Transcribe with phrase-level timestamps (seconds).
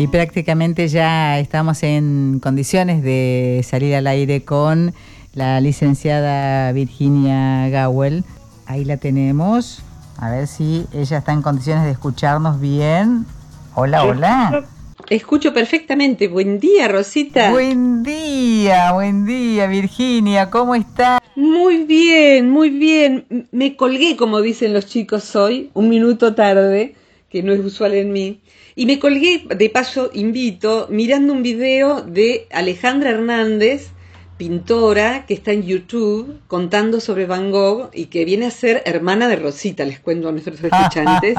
[0.00, 4.94] Y prácticamente ya estamos en condiciones de salir al aire con
[5.34, 8.22] la licenciada Virginia Gawel.
[8.66, 9.82] Ahí la tenemos.
[10.16, 13.26] A ver si ella está en condiciones de escucharnos bien.
[13.74, 14.64] Hola, hola.
[15.10, 16.28] Escucho perfectamente.
[16.28, 17.50] Buen día, Rosita.
[17.50, 20.48] Buen día, buen día, Virginia.
[20.48, 21.20] ¿Cómo está?
[21.34, 23.48] Muy bien, muy bien.
[23.50, 26.94] Me colgué, como dicen los chicos hoy, un minuto tarde,
[27.30, 28.40] que no es usual en mí.
[28.78, 33.88] Y me colgué, de paso invito, mirando un video de Alejandra Hernández,
[34.36, 39.26] pintora, que está en YouTube contando sobre Van Gogh y que viene a ser hermana
[39.26, 41.34] de Rosita, les cuento a nuestros escuchantes.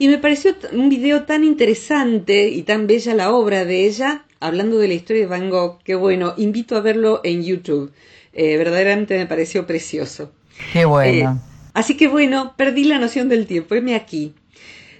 [0.00, 4.78] y me pareció un video tan interesante y tan bella la obra de ella, hablando
[4.78, 7.92] de la historia de Van Gogh, que bueno, invito a verlo en YouTube.
[8.32, 10.32] Eh, verdaderamente me pareció precioso.
[10.72, 11.30] Qué bueno.
[11.30, 14.34] Eh, así que bueno, perdí la noción del tiempo, heme aquí.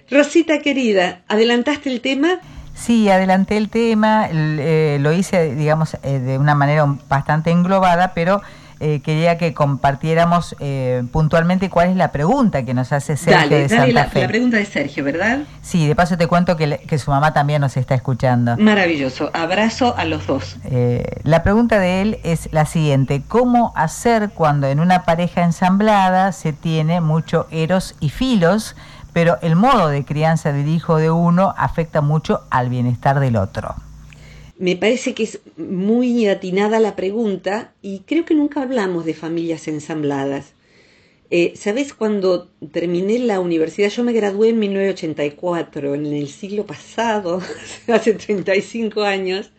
[0.09, 2.39] Rosita querida, ¿adelantaste el tema?
[2.75, 8.41] Sí, adelanté el tema, eh, lo hice, digamos, eh, de una manera bastante englobada, pero
[8.79, 10.55] eh, quería que compartiéramos
[11.11, 14.21] puntualmente cuál es la pregunta que nos hace Sergio de Santa la, Fe.
[14.21, 15.39] la pregunta de Sergio, ¿verdad?
[15.61, 18.57] Sí, de paso te cuento que, que, su mamá también nos está escuchando.
[18.57, 20.57] Maravilloso, abrazo a los dos.
[21.23, 26.51] la pregunta de él es la siguiente, ¿cómo hacer cuando en una pareja ensamblada se
[26.51, 28.75] tiene mucho eros y filos?
[29.13, 33.75] Pero el modo de crianza del hijo de uno afecta mucho al bienestar del otro.
[34.57, 39.67] Me parece que es muy atinada la pregunta y creo que nunca hablamos de familias
[39.67, 40.53] ensambladas.
[41.35, 41.93] Eh, ¿Sabes?
[41.93, 47.41] Cuando terminé la universidad, yo me gradué en 1984, en el siglo pasado,
[47.87, 49.51] hace 35 años.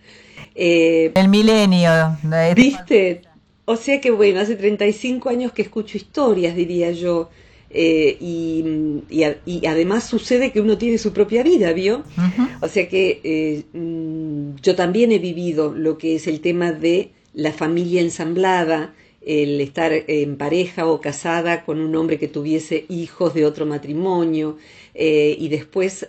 [0.54, 2.16] Eh, el milenio.
[2.54, 3.22] ¿Viste?
[3.64, 7.30] O sea que bueno, hace 35 años que escucho historias, diría yo.
[7.76, 12.04] Eh, y, además sucede que uno tiene su propia vida, ¿vio?
[12.60, 17.10] O sea que eh, mm, yo también he vivido lo que es el tema de
[17.32, 18.94] la familia ensamblada,
[19.26, 24.56] el estar en pareja o casada con un hombre que tuviese hijos de otro matrimonio,
[24.94, 26.06] eh, y después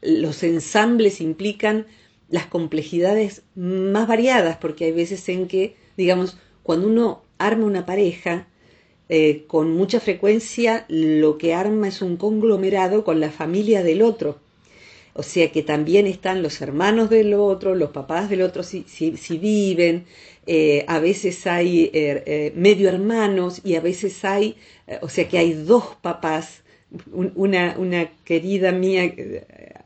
[0.00, 1.86] los ensambles implican
[2.28, 8.48] las complejidades más variadas, porque hay veces en que, digamos, cuando uno arma una pareja,
[9.08, 14.38] eh, con mucha frecuencia lo que arma es un conglomerado con la familia del otro.
[15.14, 19.38] O sea que también están los hermanos del otro, los papás del otro si, si,
[19.38, 20.06] viven,
[20.46, 24.56] eh, a veces hay eh, medio hermanos y a veces hay,
[25.02, 26.62] o sea que hay dos papás.
[27.12, 29.12] una, una querida mía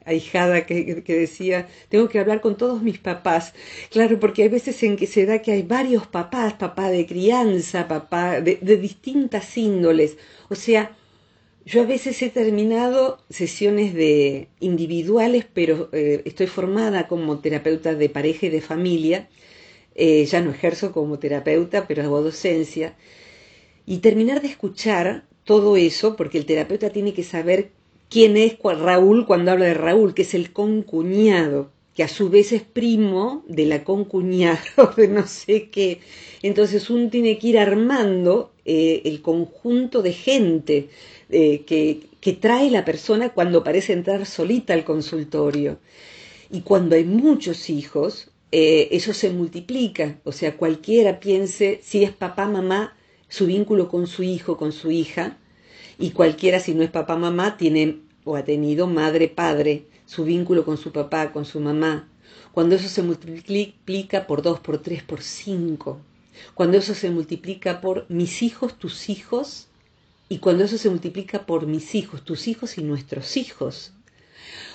[0.07, 3.53] ahijada que, decía, tengo que hablar con todos mis papás.
[3.91, 7.89] Claro, porque hay veces en que se da que hay varios papás, papá de crianza,
[7.89, 10.17] papá de, distintas índoles.
[10.49, 10.97] O sea,
[11.65, 18.09] yo a veces he terminado sesiones de individuales, pero eh, estoy formada como terapeuta de
[18.09, 19.29] pareja y de familia.
[19.97, 22.95] Eh, ya no ejerzo como terapeuta, pero hago docencia.
[23.87, 27.71] Y terminar de escuchar todo eso, porque el terapeuta tiene que saber
[28.09, 32.53] quién es Raúl cuando habla de Raúl, que es el concuñado, que a su vez
[32.53, 34.61] es primo de la concuñada
[34.97, 36.01] de no sé qué.
[36.43, 40.89] Entonces uno tiene que ir armando eh, el conjunto de gente
[41.31, 42.07] eh, que,
[42.41, 45.79] trae la persona cuando parece entrar solita al consultorio.
[46.51, 50.19] Y cuando hay muchos hijos, eh, eso se multiplica.
[50.25, 52.97] O sea, cualquiera piense, si es papá, mamá,
[53.29, 55.39] su vínculo con su hijo, con su hija,
[55.99, 60.65] y cualquiera, si no es papá, mamá, tiene o ha tenido madre, padre, su vínculo
[60.65, 62.09] con su papá, con su mamá.
[62.53, 66.01] Cuando eso se multiplica por dos, por tres, por cinco.
[66.55, 69.69] Cuando eso se multiplica por mis hijos, tus hijos.
[70.29, 73.93] Y cuando eso se multiplica por mis hijos, tus hijos y nuestros hijos.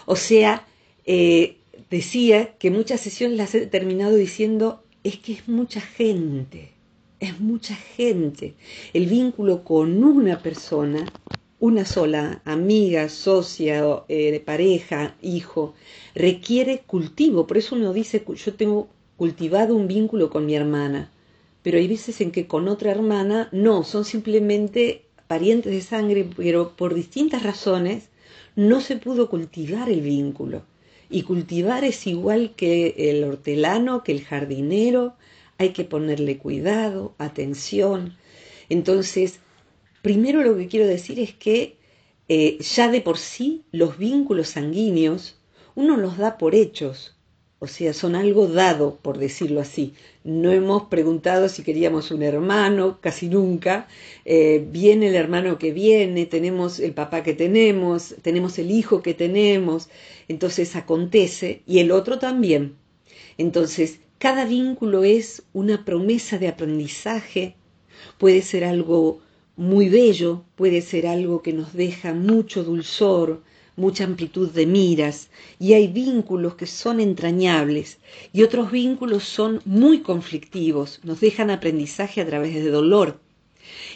[0.06, 0.66] O sea,
[1.06, 1.58] eh,
[1.90, 6.71] decía que muchas sesiones las he terminado diciendo, es que es mucha gente
[7.22, 8.56] es mucha gente.
[8.94, 11.14] El vínculo con una persona,
[11.60, 15.76] una sola, amiga, socia, eh, pareja, hijo,
[16.16, 17.46] requiere cultivo.
[17.48, 21.12] Por eso uno dice, yo tengo cultivado un vínculo con mi hermana,
[21.62, 26.76] pero hay veces en que con otra hermana no, son simplemente parientes de sangre, pero
[26.76, 28.10] por distintas razones
[28.56, 30.64] no se pudo cultivar el vínculo.
[31.08, 35.14] Y cultivar es igual que el hortelano, que el jardinero,
[35.58, 38.18] hay que ponerle cuidado, atención.
[38.70, 39.40] Entonces,
[40.02, 41.78] primero lo que quiero decir es que
[42.30, 45.38] eh, ya de por sí los vínculos sanguíneos
[45.76, 47.16] uno los da por hechos.
[47.60, 49.94] o sea, son algo dado, por decirlo así.
[50.24, 53.88] No hemos preguntado si queríamos un hermano, casi nunca.
[54.26, 59.14] Eh, viene el hermano que viene, tenemos el papá que tenemos, tenemos el hijo que
[59.14, 59.90] tenemos,
[60.28, 62.76] entonces acontece, y el otro también.
[63.38, 67.56] Entonces, cada vínculo es una promesa de aprendizaje,
[68.20, 69.20] puede ser algo
[69.56, 73.42] muy bello, puede ser algo que nos deja mucho dulzor,
[73.76, 77.98] mucha amplitud de miras, y hay vínculos que son entrañables,
[78.32, 83.20] y otros vínculos son muy conflictivos, nos dejan aprendizaje a través de dolor.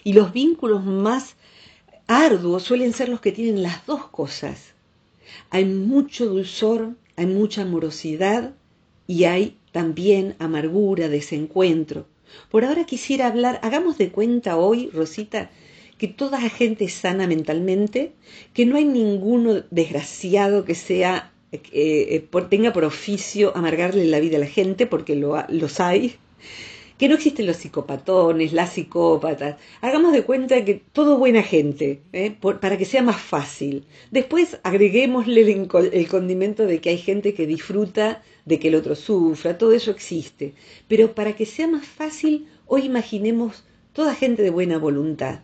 [0.03, 1.35] Y los vínculos más
[2.07, 4.73] arduos suelen ser los que tienen las dos cosas.
[5.51, 8.55] Hay mucho dulzor, hay mucha amorosidad
[9.07, 12.07] y hay también amargura, desencuentro.
[12.49, 15.51] Por ahora quisiera hablar, hagamos de cuenta hoy, Rosita,
[15.97, 18.13] que toda la gente es sana mentalmente,
[18.53, 21.61] que no hay ninguno desgraciado que sea eh,
[22.31, 26.15] eh, tenga por oficio amargarle la vida a la gente, porque lo, los hay,
[26.97, 29.57] que no existen los psicopatones, las psicópatas.
[29.81, 32.35] Hagamos de cuenta que todo buena gente, ¿eh?
[32.61, 33.85] para que sea más fácil.
[34.11, 39.57] Después agreguémosle el, condimento de que hay gente que disfruta de que el otro sufra,
[39.57, 40.53] todo eso existe.
[40.87, 43.63] Pero para que sea más fácil, hoy imaginemos
[43.93, 45.39] toda gente de buena voluntad.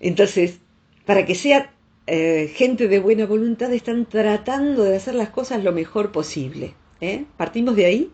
[0.00, 0.60] Entonces,
[1.04, 1.72] para que sea
[2.06, 6.74] eh, gente de buena voluntad, están tratando de hacer las cosas lo mejor posible.
[7.00, 7.24] ¿eh?
[7.36, 8.12] ¿Partimos de ahí?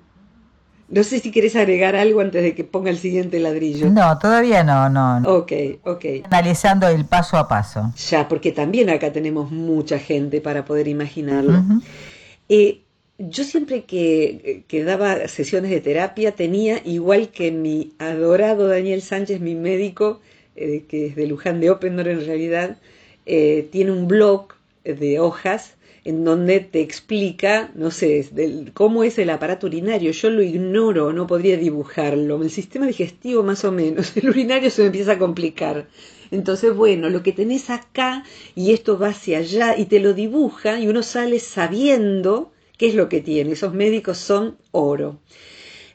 [0.89, 3.89] No sé si quieres agregar algo antes de que ponga el siguiente ladrillo.
[3.91, 5.19] No, todavía no, no.
[5.37, 5.53] Ok,
[5.85, 6.05] ok.
[6.25, 7.93] Analizando el paso a paso.
[8.09, 11.63] Ya, porque también acá tenemos mucha gente para poder imaginarlo.
[12.49, 12.83] Eh,
[13.29, 19.55] yo siempre que, daba sesiones de terapia tenía, igual que mi adorado Daniel Sánchez, mi
[19.55, 20.21] médico,
[20.57, 22.79] eh, que es de Luján de Opendor en realidad,
[23.27, 28.27] eh, tiene un blog de hojas en donde te explica, no sé,
[28.73, 30.13] cómo es el aparato urinario.
[30.13, 32.43] Yo lo ignoro, no podría dibujarlo.
[32.43, 34.17] El sistema digestivo más o menos.
[34.17, 35.89] El urinario se me empieza a complicar.
[36.31, 38.25] Entonces, bueno, lo que tenés acá
[38.55, 42.97] y esto va hacia allá y te lo dibuja y uno sale sabiendo qué es
[42.97, 43.53] lo que tiene.
[43.53, 45.21] Esos médicos son oro.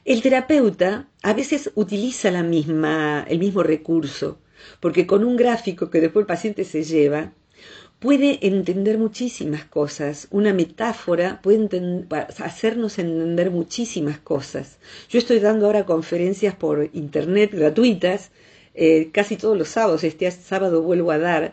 [0.06, 4.38] El terapeuta a veces utiliza la misma, el mismo recurso
[4.80, 7.32] porque con un gráfico que después el paciente se lleva,
[7.98, 10.28] puede entender muchísimas cosas.
[10.30, 11.68] Una metáfora puede
[12.38, 14.78] hacernos entender muchísimas cosas.
[15.08, 18.30] Yo estoy dando ahora conferencias por internet gratuitas,
[18.74, 21.52] eh, casi todos los sábados, este sábado vuelvo a dar,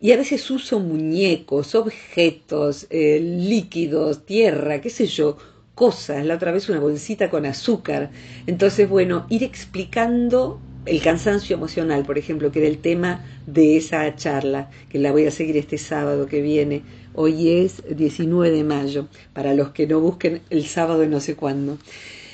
[0.00, 5.36] y a veces uso muñecos, objetos, eh, líquidos, tierra, qué sé yo,
[5.74, 6.24] cosas.
[6.24, 8.10] La otra vez una bolsita con azúcar.
[8.46, 14.14] Entonces, bueno, ir explicando el cansancio emocional, por ejemplo, que era el tema de esa
[14.16, 16.82] charla, que la voy a seguir este sábado que viene.
[17.14, 21.36] Hoy es 19 de mayo, para los que no busquen el sábado de no sé
[21.36, 21.78] cuándo.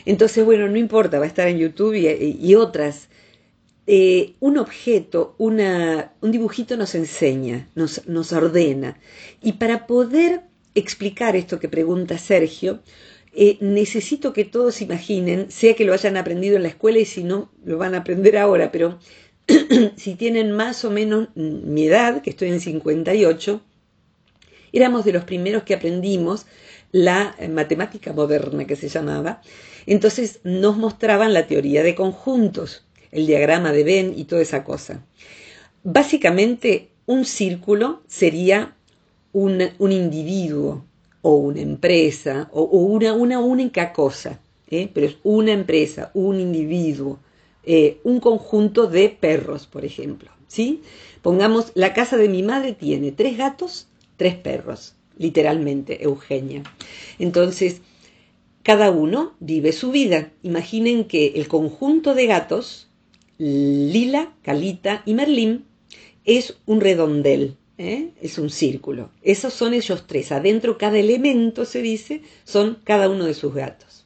[0.07, 3.09] Entonces, bueno, no importa, va a estar en YouTube y, otras.
[3.93, 9.01] Eh, un objeto, una, un dibujito nos enseña, nos, nos ordena.
[9.43, 10.43] Y para poder
[10.77, 12.85] explicar esto que pregunta Sergio,
[13.33, 17.25] eh, necesito que todos imaginen, sea que lo hayan aprendido en la escuela y si
[17.25, 19.01] no, lo van a aprender ahora, pero
[19.97, 23.61] si tienen más o menos mi edad, que estoy en 58,
[24.73, 26.47] éramos de los primeros que aprendimos
[26.93, 29.43] la eh, matemática moderna que se llamaba.
[29.87, 35.05] Entonces nos mostraban la teoría de conjuntos, el diagrama de Venn y toda esa cosa.
[35.83, 38.77] Básicamente, un círculo sería
[39.33, 40.85] un, un individuo,
[41.23, 44.41] o una empresa o, una, una, única cosa,
[44.71, 44.89] ¿eh?
[44.93, 47.19] pero es una empresa, un individuo,
[47.65, 50.31] eh, un conjunto de perros, por ejemplo.
[50.49, 50.83] ¿sí?
[51.23, 56.63] Pongamos, la casa de mi madre tiene tres gatos, tres perros, literalmente, Eugenia.
[57.19, 57.83] Entonces,
[58.63, 60.31] cada uno vive su vida.
[60.43, 62.89] Imaginen que el conjunto de gatos,
[63.43, 65.65] Lila, Calita y Merlín,
[66.27, 67.57] es un redondel.
[67.79, 68.11] ¿eh?
[68.21, 69.11] es un círculo.
[69.23, 70.31] Esos son ellos tres.
[70.31, 74.05] Adentro cada elemento, se dice, son cada uno de sus gatos.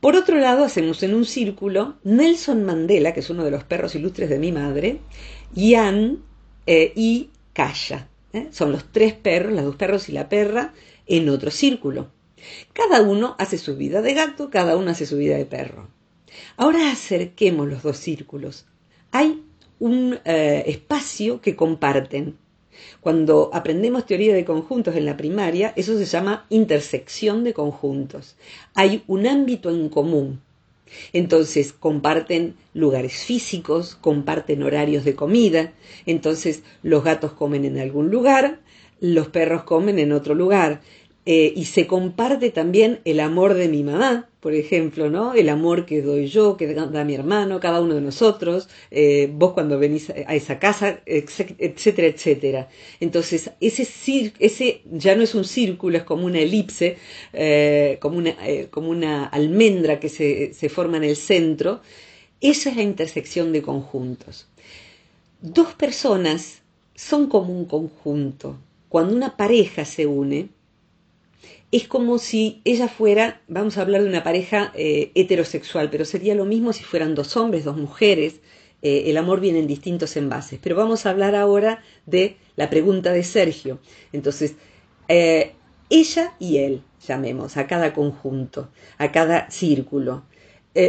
[0.00, 3.94] Por otro lado, hacemos en un círculo Nelson Mandela, que es uno de los perros
[3.94, 5.00] ilustres de mi madre,
[5.54, 6.18] Ian
[6.66, 8.08] eh, y Kaya.
[8.34, 8.48] ¿eh?
[8.50, 10.74] Son los tres perros, los dos perros y la perra,
[11.06, 12.10] en otro círculo.
[12.74, 15.88] Cada uno hace su vida de gato, cada uno hace su vida de perro.
[16.56, 18.66] Ahora acerquemos los dos círculos.
[19.10, 19.42] Hay
[19.78, 22.36] un espacio que comparten
[23.00, 28.36] cuando aprendemos teoría de conjuntos en la primaria, eso se llama intersección de conjuntos.
[28.74, 30.40] Hay un ámbito en común.
[31.12, 35.72] Entonces comparten lugares físicos, comparten horarios de comida,
[36.06, 38.60] entonces los gatos comen en algún lugar,
[39.00, 40.82] los perros comen en otro lugar.
[41.26, 45.32] Eh, y se comparte también el amor de mi mamá, por ejemplo, ¿no?
[45.32, 49.54] El amor que doy yo, que da mi hermano, cada uno de nosotros, eh, vos
[49.54, 52.68] cuando venís a esa casa, etcétera, etcétera.
[53.00, 53.88] Entonces, ese,
[54.38, 56.98] ese ya no es un círculo, es como una elipse,
[57.32, 58.36] eh, como, una,
[58.70, 61.80] como una almendra que se, se forma en el centro.
[62.42, 64.46] Esa es la intersección de conjuntos.
[65.40, 66.60] Dos personas
[66.94, 68.58] son como un conjunto.
[68.90, 70.50] Cuando una pareja se une,
[71.74, 76.36] es como si ella fuera, vamos a hablar de una pareja eh, heterosexual, pero sería
[76.36, 78.40] lo mismo si fueran dos hombres, dos mujeres.
[78.80, 80.60] Eh, el amor viene en distintos envases.
[80.62, 83.80] Pero vamos a hablar ahora de la pregunta de Sergio.
[84.12, 84.54] Entonces,
[85.08, 85.54] eh,
[85.90, 90.22] ella y él, llamemos, a cada conjunto, a cada círculo.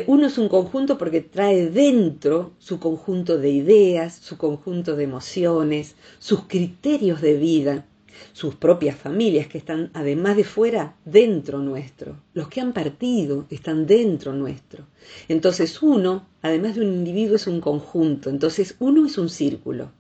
[0.05, 5.95] uno es un conjunto porque trae dentro su conjunto de ideas, su conjunto de emociones,
[6.19, 7.85] sus criterios de vida
[8.33, 12.21] sus propias familias que están además de fuera dentro nuestro.
[12.33, 14.85] Los que han partido están dentro nuestro.
[15.27, 18.29] Entonces uno, además de un individuo, es un conjunto.
[18.29, 19.91] Entonces uno es un círculo.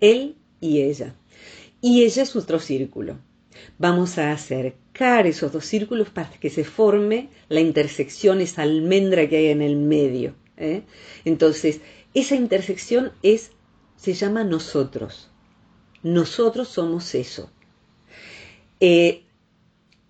[0.00, 1.14] Él y ella.
[1.80, 3.18] Y ella es otro círculo.
[3.78, 9.36] Vamos a acercar esos dos círculos para que se forme la intersección, esa almendra que
[9.38, 10.34] hay en el medio.
[10.56, 10.82] ¿eh?
[11.24, 11.80] Entonces,
[12.14, 13.50] esa intersección es,
[13.96, 15.31] se llama nosotros.
[16.02, 17.50] Nosotros somos eso.
[18.80, 19.22] Eh,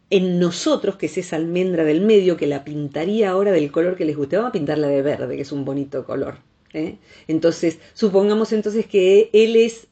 [0.09, 4.05] en nosotros, que es esa almendra del medio, que la pintaría ahora del color que
[4.05, 6.39] les guste, vamos a pintarla de verde, que es un bonito color.
[6.75, 6.97] ¿eh?
[7.29, 9.87] Entonces, supongamos entonces que él es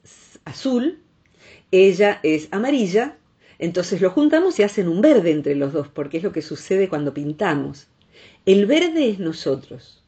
[0.44, 0.98] azul,
[1.70, 3.16] ella es amarilla,
[3.58, 6.88] entonces lo juntamos y hacen un verde entre los dos, porque es lo que sucede
[6.88, 7.86] cuando pintamos.
[8.46, 10.02] El verde es nosotros,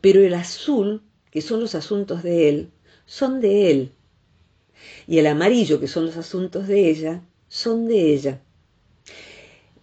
[0.00, 2.70] pero el azul, que son los asuntos de él,
[3.06, 3.92] son de él
[5.06, 8.40] y el amarillo, que son los asuntos de ella, son de ella.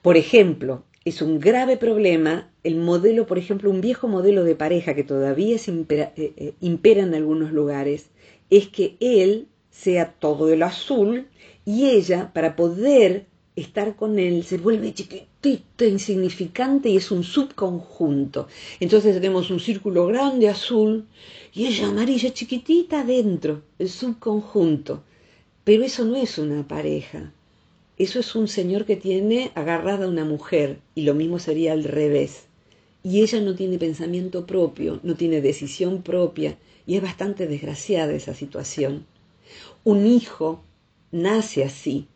[0.01, 4.93] Por ejemplo, es un grave problema el modelo, por ejemplo, un viejo modelo de pareja
[4.93, 8.09] que todavía impera, eh, eh, impera en algunos lugares,
[8.49, 11.27] es que él sea todo el azul
[11.65, 13.25] y ella, para poder
[13.61, 18.47] estar con él, se vuelve chiquitita, insignificante y es un subconjunto.
[18.79, 21.05] Entonces tenemos un círculo grande azul
[21.53, 25.03] y ella amarilla chiquitita adentro, el subconjunto.
[25.63, 27.31] Pero eso no es una pareja.
[27.97, 31.83] Eso es un señor que tiene agarrada a una mujer y lo mismo sería al
[31.83, 32.45] revés.
[33.03, 38.33] Y ella no tiene pensamiento propio, no tiene decisión propia y es bastante desgraciada esa
[38.33, 39.05] situación.
[39.83, 40.63] Un hijo
[41.11, 42.07] nace así,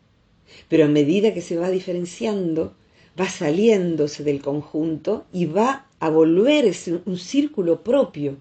[0.68, 2.74] pero a medida que se va diferenciando,
[3.18, 8.36] va saliéndose del conjunto y va a volverse un círculo propio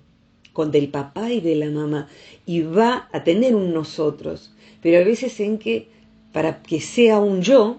[0.54, 2.08] con del papá y de la mamá
[2.46, 5.88] y va a tener un nosotros, pero a veces en que
[6.32, 7.78] para que sea un yo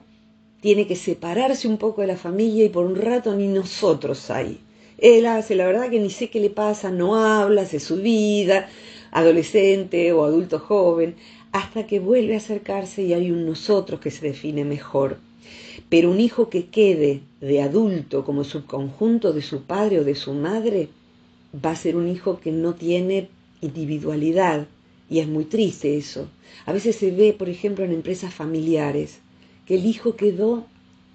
[0.61, 4.61] tiene que separarse un poco de la familia y por un rato ni nosotros hay.
[4.99, 8.69] Él hace, la verdad que ni sé qué le pasa, no habla, hace su vida,
[9.11, 11.17] adolescente o adulto joven,
[11.57, 15.17] hasta que vuelve a acercarse y hay un nosotros que se define mejor.
[15.89, 20.35] Pero un hijo que quede de adulto como subconjunto de su padre o de su
[20.35, 20.91] madre
[21.65, 23.31] va a ser un hijo que no tiene
[23.63, 24.67] individualidad
[25.09, 26.29] y es muy triste eso.
[26.67, 29.21] A veces se ve, por ejemplo, en empresas familiares,
[29.65, 30.67] que el hijo quedó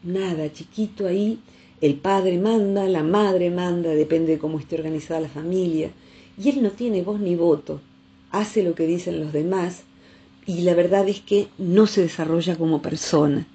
[0.01, 1.38] nada, chiquito ahí,
[1.81, 5.91] el padre manda, la madre manda, depende de cómo esté organizada la familia,
[6.36, 7.79] y él no tiene voz ni voto,
[8.31, 9.83] hace lo que dicen los demás
[10.51, 13.48] y la verdad es que no se desarrolla como persona.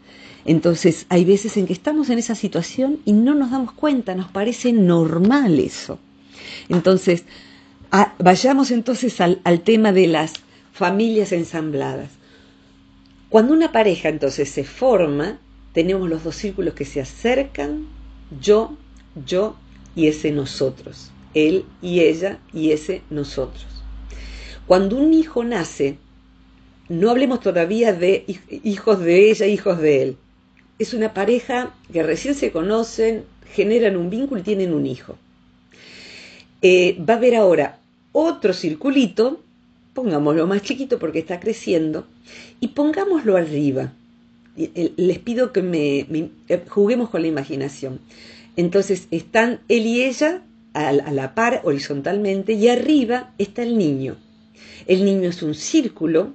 [0.47, 4.31] Entonces hay veces en que estamos en esa situación y no nos damos cuenta, nos
[4.31, 5.99] parece normal eso.
[6.71, 7.25] Entonces,
[8.19, 10.35] vayamos entonces al, al tema de las
[10.73, 12.11] familias ensambladas.
[13.29, 15.39] Cuando una pareja entonces se forma,
[15.75, 17.89] tenemos los dos círculos que se acercan,
[18.41, 18.75] yo,
[19.27, 19.57] yo
[19.95, 23.67] y ese nosotros, él y ella y ese nosotros.
[24.67, 25.99] Cuando un hijo nace,
[26.89, 28.25] no hablemos todavía de
[28.63, 30.17] hijos de ella, hijos de él.
[30.79, 35.17] Es una pareja que recién se conocen, generan un vínculo y tienen un hijo.
[36.63, 37.79] Eh, va a haber ahora
[38.13, 39.41] otro circulito,
[39.95, 42.07] pongámoslo más chiquito porque está creciendo,
[42.61, 43.93] y pongámoslo arriba.
[44.55, 46.07] Les pido que me,
[46.49, 48.01] eh, juguemos con la imaginación.
[48.57, 54.17] Entonces están él y ella a la par horizontalmente y arriba está el niño.
[54.87, 56.35] El niño es un círculo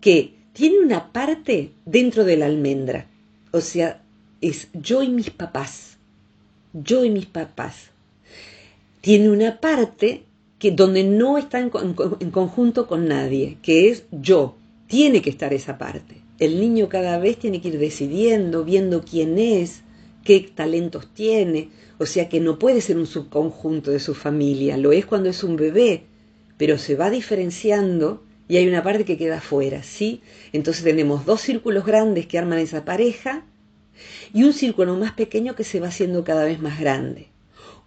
[0.00, 3.06] que tiene una parte dentro de la almendra.
[3.52, 4.02] O sea,
[4.40, 5.98] es yo y mis papás.
[6.72, 7.90] Yo y mis papás.
[9.00, 10.24] Tiene una parte
[10.58, 14.56] que donde no está en, conjunto con nadie, que es yo.
[14.86, 16.22] Tiene que estar esa parte.
[16.38, 19.82] El niño cada vez tiene que ir decidiendo, viendo quién es,
[20.24, 24.92] qué talentos tiene, o sea que no puede ser un subconjunto de su familia, lo
[24.92, 26.04] es cuando es un bebé,
[26.56, 30.22] pero se va diferenciando y hay una parte que queda fuera, ¿sí?
[30.52, 33.44] Entonces tenemos dos círculos grandes que arman esa pareja
[34.32, 37.28] y un círculo más pequeño que se va haciendo cada vez más grande.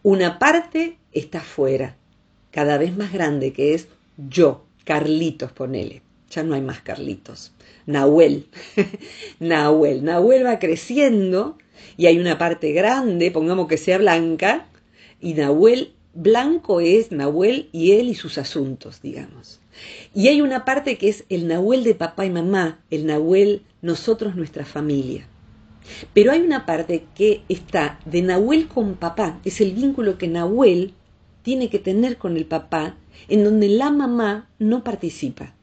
[0.03, 1.97] Una parte está fuera,
[2.51, 3.87] cada vez más grande, que es
[4.29, 6.01] yo, Carlitos, ponele.
[6.29, 7.53] Ya no hay más Carlitos.
[7.85, 8.47] Nahuel.
[9.39, 10.03] Nahuel.
[10.03, 11.57] Nahuel va creciendo
[11.97, 14.67] y hay una parte grande, pongamos que sea blanca,
[15.19, 19.60] y Nahuel blanco es Nahuel y él y sus asuntos, digamos.
[20.13, 24.35] Y hay una parte que es el Nahuel de papá y mamá, el Nahuel nosotros,
[24.35, 25.25] nuestra familia.
[26.13, 30.93] Pero hay una parte que está de Nahuel con papá, es el vínculo que Nahuel
[31.43, 32.97] tiene que tener con el papá,
[33.29, 35.53] en donde la mamá no participa.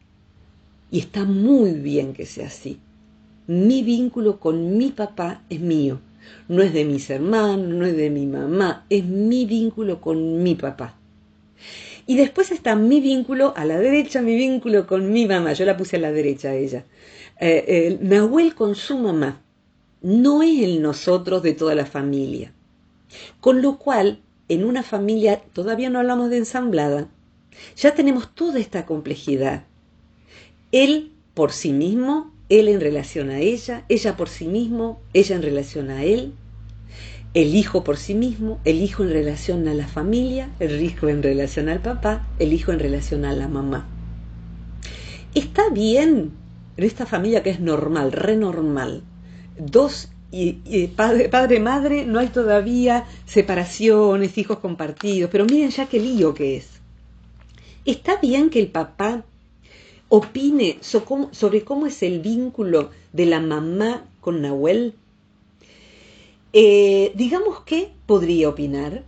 [0.91, 2.81] Y está muy bien que sea así.
[3.47, 6.01] Mi vínculo con mi papá es mío.
[6.49, 10.55] No es de mis hermanos, no es de mi mamá, es mi vínculo con mi
[10.55, 10.98] papá.
[12.09, 15.53] Y después está mi vínculo a la derecha, mi vínculo con mi mamá.
[15.53, 16.85] Yo la puse a la derecha a ella.
[17.39, 19.43] Eh, Nahuel con su mamá.
[20.03, 22.53] No es el nosotros de toda la familia.
[23.41, 27.09] Con lo cual, en una familia, todavía no hablamos de ensamblada,
[27.77, 29.65] ya tenemos toda esta complejidad.
[30.73, 35.43] Él por sí mismo él en relación a ella, ella por sí mismo, ella en
[35.43, 36.33] relación a él,
[37.39, 41.23] el hijo por sí mismo, el hijo en relación a la familia, el hijo en
[41.23, 43.87] relación al papá, el hijo en relación a la mamá.
[45.37, 46.33] Está bien
[46.77, 49.05] en esta familia que es normal, renormal,
[49.57, 56.01] dos y, padre, padre, madre, no hay todavía separaciones, hijos compartidos, pero miren ya qué
[56.01, 56.69] lío que es.
[57.85, 59.23] Está bien que el papá
[60.09, 64.95] opine sobre cómo es el vínculo de la mamá con Nahuel?
[66.53, 69.05] Eh, digamos que podría opinar,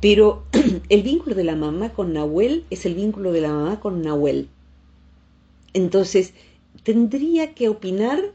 [0.00, 0.44] pero
[0.88, 4.48] el vínculo de la mamá con Nahuel es el vínculo de la mamá con Nahuel.
[5.72, 6.34] Entonces,
[6.82, 8.32] tendría que opinar,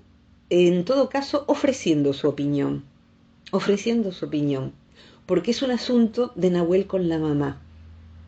[0.50, 2.84] en todo caso, ofreciendo su opinión,
[3.52, 4.74] ofreciendo su opinión,
[5.26, 7.62] porque es un asunto de Nahuel con la mamá.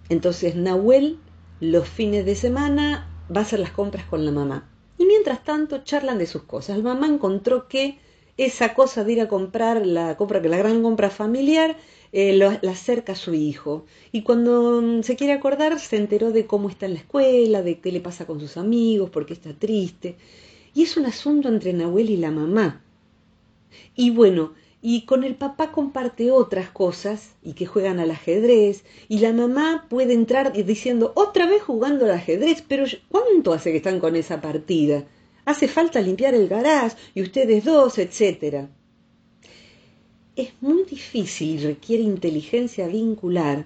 [0.10, 1.20] Entonces, Nahuel
[1.60, 4.70] los fines de semana va a hacer las compras con la mamá.
[4.98, 6.78] Y mientras tanto charlan de sus cosas.
[6.78, 8.00] La mamá encontró que
[8.38, 11.78] esa cosa de ir a comprar la compra, la gran compra familiar,
[12.12, 13.86] eh, la acerca a su hijo.
[14.12, 17.80] Y cuando mm, se quiere acordar, se enteró de cómo está en la escuela, de
[17.80, 20.16] qué le pasa con sus amigos, por qué está triste.
[20.74, 22.82] Y es un asunto entre Nahuel y la mamá.
[23.96, 29.20] Y bueno, y con el papá comparte otras cosas y que juegan al ajedrez y
[29.20, 34.00] la mamá puede entrar diciendo otra vez jugando al ajedrez, pero ¿cuánto hace que están
[34.00, 35.06] con esa partida?
[35.46, 38.70] Hace falta limpiar el garage y ustedes dos, etcétera.
[40.36, 43.66] Es muy difícil y requiere inteligencia vincular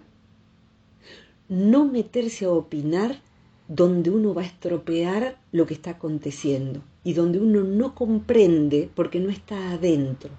[1.49, 3.21] no meterse a opinar
[3.69, 9.19] donde uno va a estropear lo que está aconteciendo y donde uno no comprende porque
[9.19, 10.31] no está adentro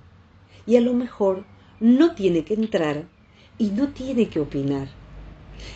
[0.67, 1.45] y a lo mejor
[1.81, 3.07] no tiene que entrar
[3.57, 4.89] y no tiene que opinar.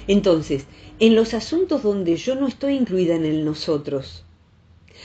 [0.06, 0.66] Entonces,
[0.98, 4.24] en los asuntos donde yo no estoy incluida en el nosotros,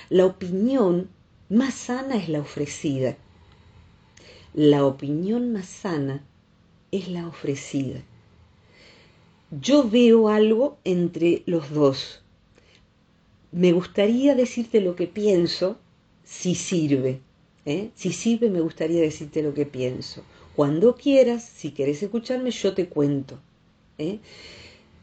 [0.10, 1.10] la opinión
[1.50, 3.18] más sana es la ofrecida.
[4.54, 6.24] La opinión más sana
[6.92, 8.02] es la ofrecida.
[9.52, 12.22] Yo veo algo entre los dos.
[13.52, 15.78] Me gustaría decirte lo que pienso
[16.24, 17.22] si sirve.
[17.66, 17.92] ¿eh?
[17.96, 20.24] Si sirve, me gustaría decirte lo que pienso.
[20.56, 23.40] Cuando quieras, si quieres escucharme, yo te cuento.
[23.98, 24.20] ¿eh?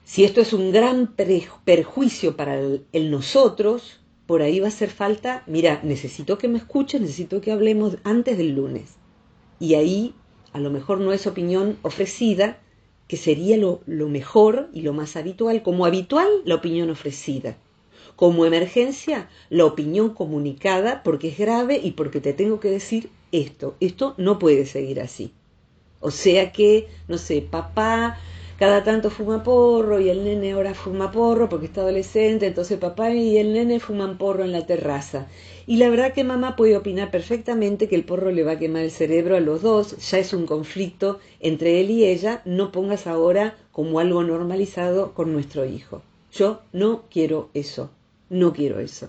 [0.05, 5.43] Si esto es un gran perjuicio para el, nosotros, por ahí va a hacer falta,
[5.47, 8.97] mira, necesito que me escuches, necesito que hablemos antes del lunes.
[9.61, 10.15] Y ahí
[10.53, 12.59] a lo mejor no es opinión ofrecida,
[13.09, 17.57] que sería lo, lo mejor y lo más habitual, como habitual la opinión ofrecida.
[18.17, 23.75] Como emergencia, la opinión comunicada porque es grave y porque te tengo que decir esto.
[23.81, 25.33] Esto no puede seguir así.
[26.01, 28.19] O sea que, no sé, papá
[28.59, 33.11] cada tanto fuma porro y el nene ahora fuma porro porque está adolescente, entonces papá
[33.11, 35.27] y el nene fuman porro en la terraza.
[35.67, 38.83] Y la verdad que mamá puede opinar perfectamente que el porro le va a quemar
[38.83, 43.07] el cerebro a los dos, ya es un conflicto entre él y ella, no pongas
[43.07, 46.03] ahora como algo normalizado con nuestro hijo.
[46.33, 47.91] Yo no quiero eso
[48.35, 49.09] no quiero eso.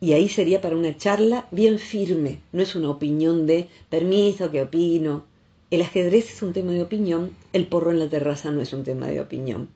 [0.00, 4.62] Y ahí sería para una charla bien firme, no es una opinión de permiso, que
[4.62, 5.24] opino.
[5.72, 8.84] El ajedrez es un tema de opinión, el porro en la terraza no es un
[8.84, 9.70] tema de opinión.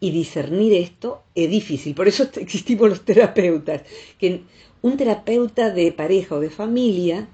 [0.00, 3.82] Y discernir esto es difícil, por eso existimos los terapeutas,
[4.18, 4.40] que
[4.82, 7.28] un terapeuta de pareja o de familia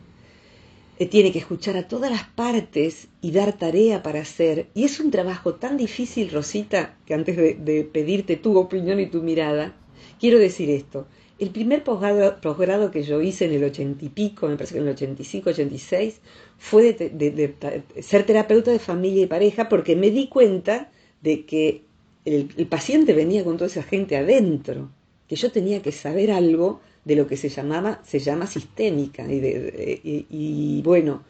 [0.99, 4.67] eh, tiene que escuchar a todas las partes y dar tarea para hacer.
[4.75, 9.23] Y es un trabajo tan difícil, Rosita, que antes de, pedirte tu opinión y tu
[9.23, 9.75] mirada,
[10.21, 11.07] quiero decir esto.
[11.41, 14.87] El primer posgrado, que yo hice en el ochenta y pico, me parece que en
[14.89, 16.21] el 85, 86,
[16.59, 17.55] fue de,
[18.03, 20.91] ser terapeuta de familia y pareja porque me di cuenta
[21.23, 21.83] de que
[22.27, 24.91] el, paciente venía con toda esa gente adentro,
[25.29, 29.25] que yo tenía que saber algo de lo que se llamaba, se llama sistémica.
[29.33, 31.25] Y, y bueno,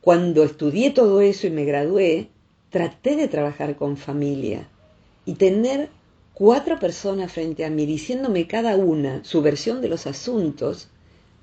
[0.00, 2.28] cuando estudié todo eso y me gradué,
[2.70, 4.70] traté de trabajar con familia
[5.26, 5.90] y tener
[6.38, 10.88] cuatro personas frente a mí diciéndome cada una su versión de los asuntos,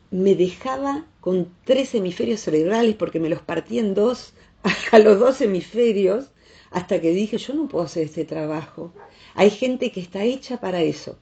[0.09, 4.31] me dejaba con tres hemisferios cerebrales porque me los partí en dos,
[4.93, 6.31] a los dos hemisferios,
[6.71, 8.93] hasta que dije, yo no puedo hacer este trabajo.
[9.33, 11.19] Hay gente que está hecha para eso.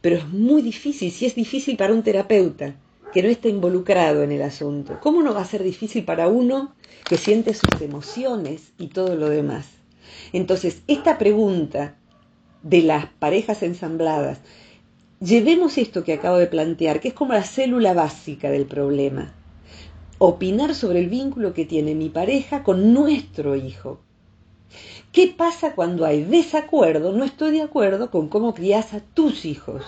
[0.00, 2.76] Pero es muy difícil, si es difícil para un terapeuta
[3.12, 6.74] que no está involucrado en el asunto, ¿cómo no va a ser difícil para uno
[7.04, 9.66] que siente sus emociones y todo lo demás?
[10.32, 11.99] Entonces, esta pregunta
[12.62, 14.38] de las parejas ensambladas.
[15.20, 19.32] Llevemos esto que acabo de plantear, que es como la célula básica del problema.
[20.18, 24.00] Opinar sobre el vínculo que tiene mi pareja con nuestro hijo.
[25.12, 27.12] ¿Qué pasa cuando hay desacuerdo?
[27.12, 29.82] No estoy de acuerdo con cómo crías a tus hijos.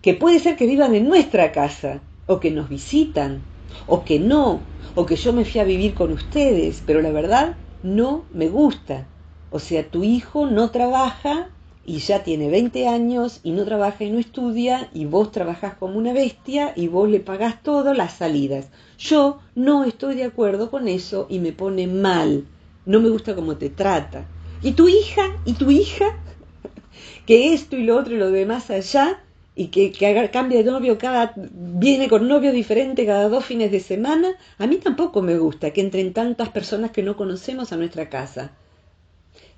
[0.00, 3.42] Que puede ser que vivan en nuestra casa, o que nos visitan,
[3.86, 4.60] o que no,
[4.94, 9.06] o que yo me fui a vivir con ustedes, pero la verdad no me gusta.
[9.50, 11.48] O sea, tu hijo no trabaja
[11.84, 15.98] y ya tiene 20 años y no trabaja y no estudia y vos trabajás como
[15.98, 18.68] una bestia y vos le pagás todo las salidas.
[18.98, 22.44] Yo no estoy de acuerdo con eso y me pone mal.
[22.86, 24.24] No me gusta cómo te trata.
[24.62, 25.22] ¿Y tu hija?
[25.44, 26.16] ¿Y tu hija?
[27.26, 29.20] que esto y lo otro y lo demás allá
[29.56, 33.80] y que, que cambia de novio cada viene con novio diferente cada dos fines de
[33.80, 38.08] semana, a mí tampoco me gusta que entren tantas personas que no conocemos a nuestra
[38.08, 38.52] casa.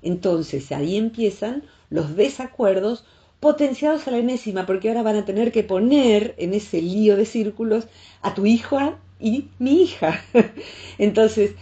[0.03, 3.05] Entonces ahí empiezan los desacuerdos
[3.39, 7.25] potenciados a la enésima, porque ahora van a tener que poner en ese lío de
[7.25, 7.87] círculos
[8.21, 8.79] a tu hijo
[9.19, 10.21] y mi hija.
[10.97, 11.55] Entonces,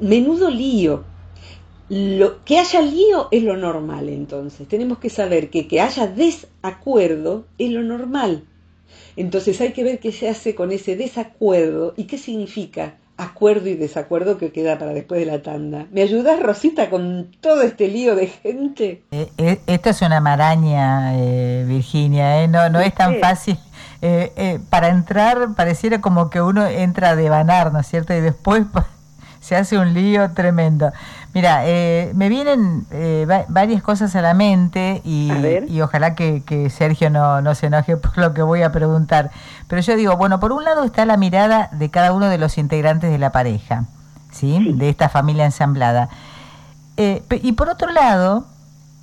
[0.00, 1.04] menudo lío.
[1.88, 4.66] Lo, que haya lío es lo normal, entonces.
[4.66, 8.44] Tenemos que saber que que haya desacuerdo es lo normal.
[9.16, 13.74] Entonces hay que ver qué se hace con ese desacuerdo y qué significa acuerdo y
[13.74, 15.86] desacuerdo que queda para después de la tanda.
[15.92, 19.02] ¿Me ayudas, Rosita, con todo este lío de gente?
[19.10, 23.58] Eh, eh, esta es una maraña, eh, Virginia, no, no es tan fácil.
[24.70, 28.14] para entrar pareciera como que uno entra a devanar, ¿no es cierto?
[28.14, 28.64] Y después
[29.42, 30.92] se hace un lío tremendo.
[31.34, 37.54] Mira, eh, me vienen eh, varias cosas a la mente y, ojalá que, Sergio no,
[37.54, 39.32] se enoje por lo que voy a preguntar.
[39.66, 42.56] Pero yo digo, bueno, por un lado está la mirada de cada uno de los
[42.56, 43.84] integrantes de la pareja,
[44.30, 44.74] ¿sí?
[44.74, 46.08] De esta familia ensamblada.
[46.96, 48.46] Eh, y por otro lado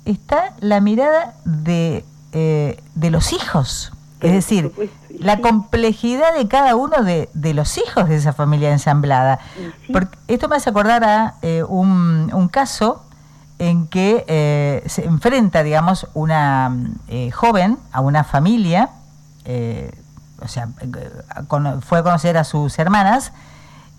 [0.06, 3.92] está la mirada de, de los hijos.
[4.20, 4.72] Es decir,
[5.18, 9.38] la complejidad de cada uno de, los hijos de esa familia ensamblada.
[9.92, 13.04] Porque esto me hace acordar a eh, un, caso
[13.58, 16.76] en que eh, se enfrenta, digamos, una
[17.08, 18.90] eh, joven a una familia,
[20.42, 20.68] o sea,
[21.82, 23.32] fue a conocer a sus hermanas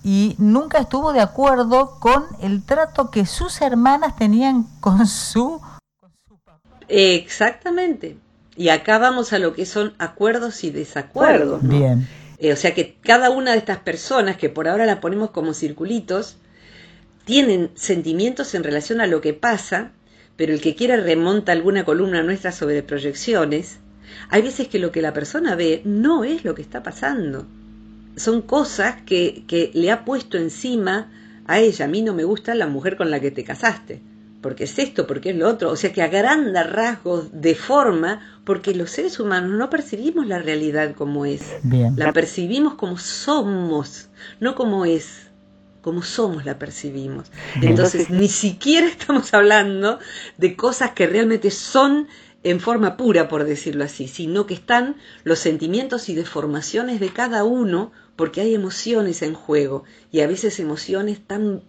[0.03, 5.61] y nunca estuvo de acuerdo con el trato que sus hermanas tenían con su...
[5.99, 6.59] Con su papá.
[6.87, 8.17] Exactamente.
[8.61, 11.67] Y acá vamos a lo que son acuerdos y desacuerdos.
[11.67, 12.07] Bien.
[12.37, 15.55] Eh, o sea que cada una de estas personas, que por ahora la ponemos como
[15.55, 16.37] circulitos,
[17.25, 19.93] tienen sentimientos en relación a lo que pasa,
[20.35, 23.79] pero el que quiera remonta alguna columna nuestra sobre proyecciones,
[24.29, 27.47] hay veces que lo que la persona ve no es lo que está pasando.
[28.15, 31.11] Son cosas que, que le ha puesto encima
[31.47, 31.85] a ella.
[31.85, 34.03] A mí no me gusta la mujer con la que te casaste
[34.41, 38.73] porque es esto, porque es lo otro, o sea que agranda rasgos de forma, porque
[38.73, 41.43] los seres humanos no percibimos la realidad como es,
[41.95, 45.31] la percibimos como somos, no como es,
[45.81, 47.31] como somos la percibimos.
[47.61, 49.99] Entonces, ni siquiera estamos hablando
[50.37, 52.07] de cosas que realmente son
[52.43, 57.43] en forma pura, por decirlo así, sino que están los sentimientos y deformaciones de cada
[57.43, 61.61] uno, porque hay emociones en juego, y a veces emociones tan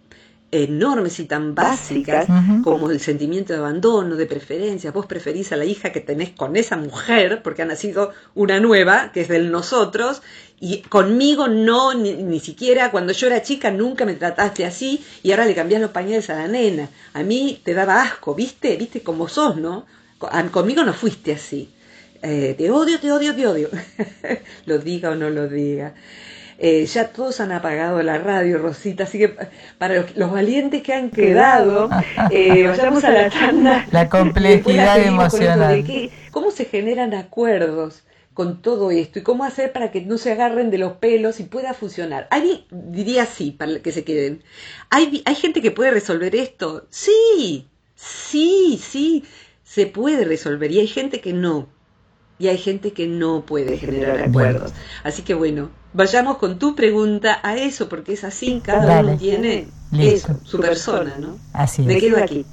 [0.53, 2.27] enormes y tan básicas
[2.63, 4.91] como el sentimiento de abandono, de preferencia.
[4.91, 9.11] Vos preferís a la hija que tenés con esa mujer porque ha nacido una nueva,
[9.11, 10.21] que es del nosotros,
[10.59, 15.45] y conmigo no, ni, siquiera cuando yo era chica nunca me trataste así y ahora
[15.45, 16.89] le cambias los pañales a la nena.
[17.13, 18.77] A mí te daba asco, ¿viste?
[18.77, 19.85] ¿Viste cómo sos, no?
[20.51, 21.69] Conmigo no fuiste así.
[22.21, 23.69] Eh, te odio, te odio, te odio.
[24.65, 25.95] lo diga o no lo diga.
[26.57, 29.35] Eh, ya todos han apagado la radio, Rosita, así que
[29.77, 31.89] para los, valientes que han quedado,
[32.31, 33.87] eh, vayamos a la tanda.
[33.91, 35.83] La complejidad emocional.
[36.31, 38.03] ¿Cómo se generan acuerdos?
[38.33, 41.43] con todo esto y cómo hacer para que no se agarren de los pelos y
[41.43, 42.27] pueda funcionar.
[42.31, 44.43] Hay, diría sí, para que se queden.
[44.89, 46.87] ¿Hay, ¿Hay gente que puede resolver esto?
[46.89, 49.23] Sí, sí, sí,
[49.63, 51.69] se puede resolver y hay gente que no
[52.43, 54.73] y hay gente que no puede generar acuerdos.
[55.05, 59.67] Así que bueno, vayamos con tu pregunta a eso, porque es así, cada uno tiene
[59.97, 61.37] eso, su persona, ¿no?
[61.53, 62.45] Así Me quedo aquí.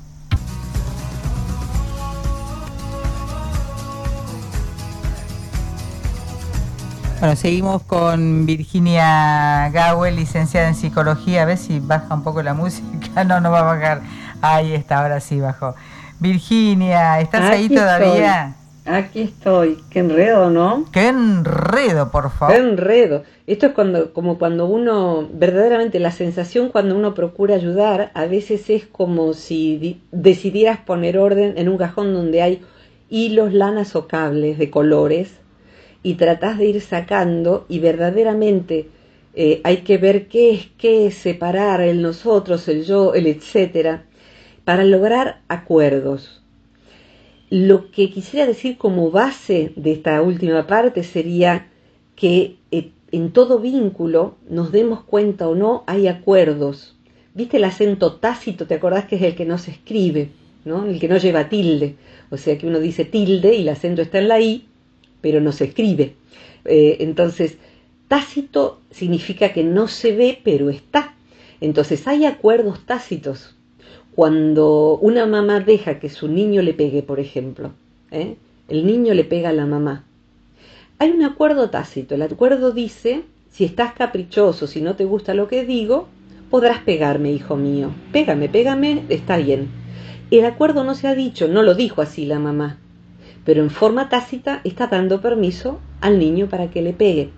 [7.19, 11.43] Bueno, seguimos con Virginia Gawel, licenciada en psicología.
[11.43, 13.25] A ver si baja un poco la música.
[13.27, 14.03] No, no va a bajar.
[14.41, 15.75] Ahí está, ahora sí bajó.
[16.21, 18.55] Virginia, ¿estás ahí todavía?
[18.91, 19.79] Aquí estoy.
[19.89, 20.85] Qué enredo, ¿no?
[20.93, 22.57] Qué enredo, por favor.
[22.57, 23.23] Qué enredo.
[23.47, 28.69] Esto es cuando, como cuando uno, verdaderamente la sensación cuando uno procura ayudar, a veces
[28.69, 32.63] es como si decidieras poner orden en un cajón donde hay
[33.09, 35.35] hilos, lanas o cables de colores
[36.03, 38.89] y tratás de ir sacando y verdaderamente
[39.35, 44.03] eh, hay que ver qué es qué, separar el nosotros, el yo, el etcétera,
[44.65, 46.40] para lograr acuerdos
[47.51, 51.67] lo que quisiera decir como base de esta última parte sería
[52.15, 56.97] que eh, en todo vínculo, nos demos cuenta o no, hay acuerdos.
[57.35, 58.67] ¿Viste el acento tácito?
[58.67, 60.31] ¿Te acordás que es el que no se escribe?
[60.65, 60.87] ¿no?
[60.87, 61.97] El que no lleva tilde.
[62.31, 64.67] O sea que uno dice tilde y el acento está en la I,
[65.21, 66.15] pero no se escribe.
[66.65, 67.57] Eh, entonces,
[68.07, 71.15] tácito significa que no se ve, pero está.
[71.61, 73.57] Entonces, hay acuerdos tácitos
[74.15, 77.73] cuando una mamá deja que su niño le pegue, por ejemplo,
[78.11, 78.37] ¿eh?
[78.69, 80.05] el niño le pega a la mamá.
[80.99, 82.15] Hay un acuerdo tácito.
[82.15, 86.09] El acuerdo dice, si estás caprichoso, si no te gusta lo que digo,
[86.51, 87.91] podrás pegarme, hijo mío.
[88.13, 89.69] Pégame, pégame, está bien.
[90.31, 92.79] El acuerdo no se ha dicho, no lo dijo así la mamá,
[93.45, 97.31] pero en forma tácita está dando permiso al niño para que le pegue.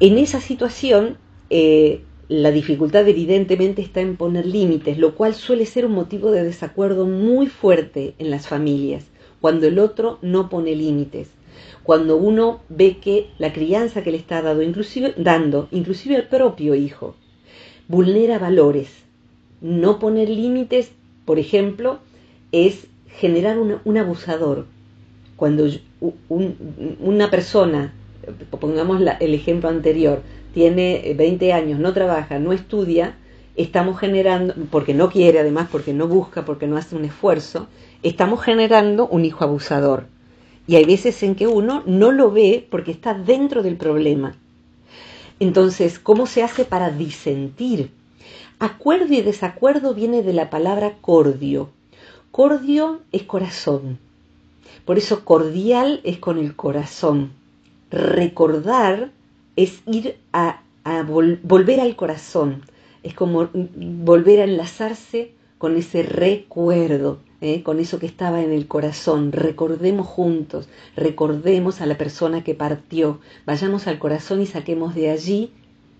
[0.00, 1.16] En esa situación,
[1.50, 6.44] eh, la dificultad evidentemente está en poner límites, lo cual suele ser un motivo de
[6.44, 9.04] desacuerdo muy fuerte en las familias,
[9.40, 11.28] cuando el otro no pone límites,
[11.82, 16.74] cuando uno ve que la crianza que le está dando, inclusive, dando, inclusive al propio
[16.74, 17.14] hijo,
[17.88, 18.88] vulnera valores.
[19.60, 20.92] No poner límites,
[21.24, 21.98] por ejemplo,
[22.52, 24.66] es generar un abusador.
[25.36, 25.66] Cuando
[27.00, 27.92] una persona,
[28.60, 30.22] pongamos el ejemplo anterior,
[30.54, 33.16] tiene 20 eh, años, no trabaja, no estudia,
[33.56, 37.66] estamos generando, porque no quiere además, porque no busca, porque no hace un esfuerzo,
[38.02, 40.06] estamos generando un hijo abusador.
[40.66, 44.36] Y hay veces en que uno no lo ve porque está dentro del problema.
[45.40, 47.90] Entonces, ¿cómo se hace para disentir?
[48.60, 51.70] Acuerdo y desacuerdo viene de la palabra cordio.
[52.30, 53.98] Cordio es corazón.
[54.84, 57.32] Por eso cordial es con el corazón.
[57.90, 59.10] Recordar
[59.56, 60.62] es ir a,
[61.06, 62.62] volver al corazón,
[63.02, 67.62] es como volver a enlazarse con ese recuerdo, ¿eh?
[67.62, 69.32] con eso que estaba en el corazón.
[69.32, 75.52] Recordemos juntos, recordemos a la persona que partió, vayamos al corazón y saquemos de allí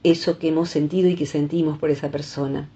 [0.03, 2.69] eso que hemos sentido y que sentimos por esa persona.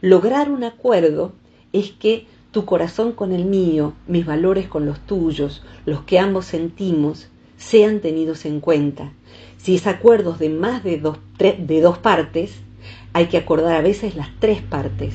[0.00, 1.32] Lograr un acuerdo
[1.72, 6.46] es que tu corazón con el mío, mis valores con los tuyos, los que ambos
[6.46, 9.12] sentimos, sean tenidos en cuenta
[9.62, 12.52] si es acuerdos de más de dos, partes,
[13.12, 15.14] hay que acordar a veces las tres partes.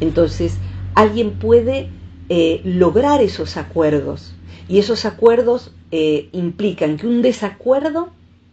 [0.00, 0.56] Entonces,
[0.94, 1.90] alguien puede
[2.30, 4.34] eh, lograr esos acuerdos
[4.68, 8.08] y esos acuerdos eh, implican que un desacuerdo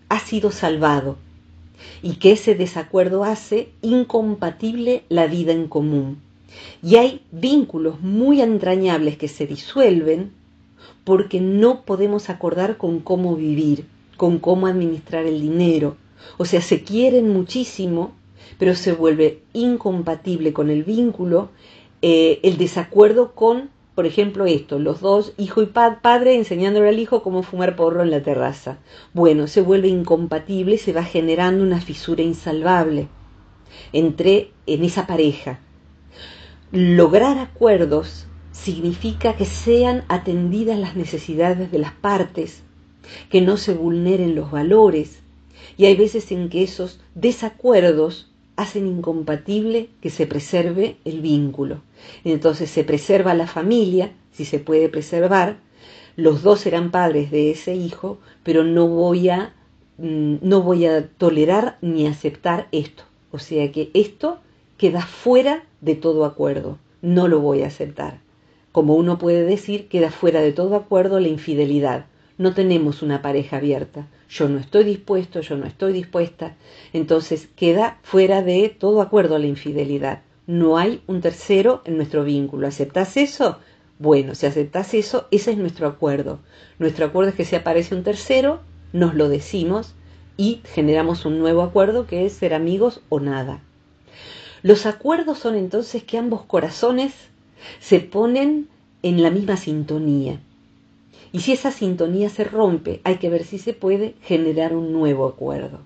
[0.09, 1.17] ha sido salvado
[2.01, 6.17] y que ese desacuerdo hace incompatible la vida en común.
[6.83, 10.33] Y hay vínculos muy entrañables que se disuelven
[11.05, 13.85] porque no podemos acordar con cómo vivir
[14.17, 15.97] con cómo administrar el dinero.
[16.37, 18.13] O sea, se quieren muchísimo,
[18.57, 21.49] pero se vuelve incompatible con el vínculo
[22.01, 27.21] eh, el desacuerdo con, por ejemplo, esto, los dos, hijo y padre, enseñándole al hijo
[27.21, 28.79] cómo fumar porro en la terraza.
[29.13, 33.07] Bueno, se vuelve incompatible, se va generando una fisura insalvable.
[33.93, 35.59] entre en esa pareja.
[36.71, 42.63] Lograr acuerdos significa que sean atendidas las necesidades de las partes,
[43.29, 45.19] que no se vulneren los valores,
[45.77, 51.81] y hay veces en que esos desacuerdos hacen incompatible que se preserve el vínculo.
[52.23, 55.57] Entonces se preserva la familia, si se puede preservar,
[56.15, 59.53] los dos serán padres de ese hijo, pero no voy a
[59.97, 63.03] mm, no voy a tolerar ni aceptar esto.
[63.31, 64.39] O sea que esto
[64.77, 66.77] queda fuera de todo acuerdo.
[67.01, 68.19] No lo voy a aceptar.
[68.71, 72.05] Como uno puede decir, queda fuera de todo acuerdo la infidelidad.
[72.41, 74.07] No tenemos una pareja abierta.
[74.27, 76.55] Yo no estoy dispuesto, yo no estoy dispuesta.
[76.91, 80.23] Entonces queda fuera de todo acuerdo la infidelidad.
[80.47, 82.65] No hay un tercero en nuestro vínculo.
[82.65, 83.59] ¿Aceptas eso?
[83.99, 86.39] Bueno, si aceptas eso, ese es nuestro acuerdo.
[86.79, 89.93] Nuestro acuerdo es que si aparece un tercero, nos lo decimos
[90.35, 93.61] y generamos un nuevo acuerdo que es ser amigos o nada.
[94.63, 97.13] Los acuerdos son entonces que ambos corazones
[97.79, 98.67] se ponen
[99.03, 100.39] en la misma sintonía.
[101.31, 105.25] Y si esa sintonía se rompe, hay que ver si se puede generar un nuevo
[105.25, 105.79] acuerdo.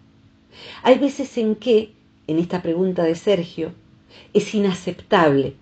[0.84, 1.92] Hay veces en que,
[2.28, 3.74] en esta pregunta de Sergio,
[4.34, 5.56] es inaceptable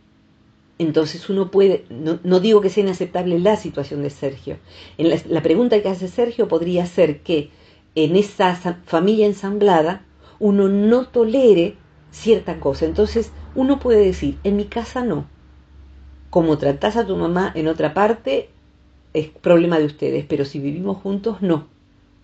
[0.80, 4.58] entonces uno puede, no, digo que sea inaceptable la situación de Sergio.
[4.98, 7.52] En la, pregunta que hace Sergio podría ser que
[7.96, 10.04] en esa familia ensamblada
[10.40, 11.76] uno no tolere
[12.12, 12.86] cierta cosa.
[12.86, 15.28] Entonces uno puede decir, en mi casa no.
[16.32, 18.50] Como tratás a tu mamá en otra parte,
[19.14, 21.68] es problema de ustedes, pero si vivimos juntos, no.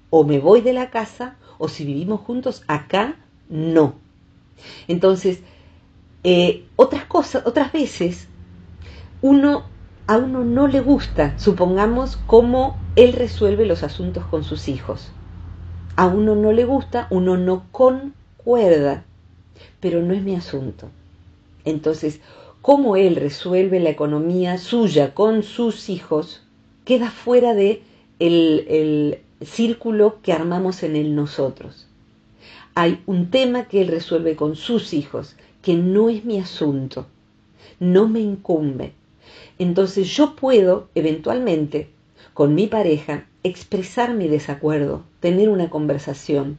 [0.10, 3.16] O me voy de la casa, o si vivimos juntos, acá,
[3.50, 3.96] no.
[4.88, 5.42] Entonces,
[6.24, 8.28] eh, otras cosas, otras veces
[9.22, 9.64] uno
[10.08, 15.12] a uno no le gusta, supongamos, cómo él resuelve los asuntos con sus hijos.
[15.96, 19.04] A uno no le gusta, uno no concuerda,
[19.80, 20.90] pero no es mi asunto.
[21.64, 22.22] Entonces,
[22.64, 26.42] cómo él resuelve la economía suya con sus hijos
[26.90, 27.84] queda fuera de
[28.18, 31.86] el, el círculo que armamos en él nosotros.
[32.74, 37.06] Hay un tema que él resuelve con sus hijos, que no es mi asunto,
[37.80, 38.94] no me incumbe.
[39.60, 41.90] Entonces yo puedo, eventualmente,
[42.34, 46.58] con mi pareja, expresar mi desacuerdo, tener una conversación,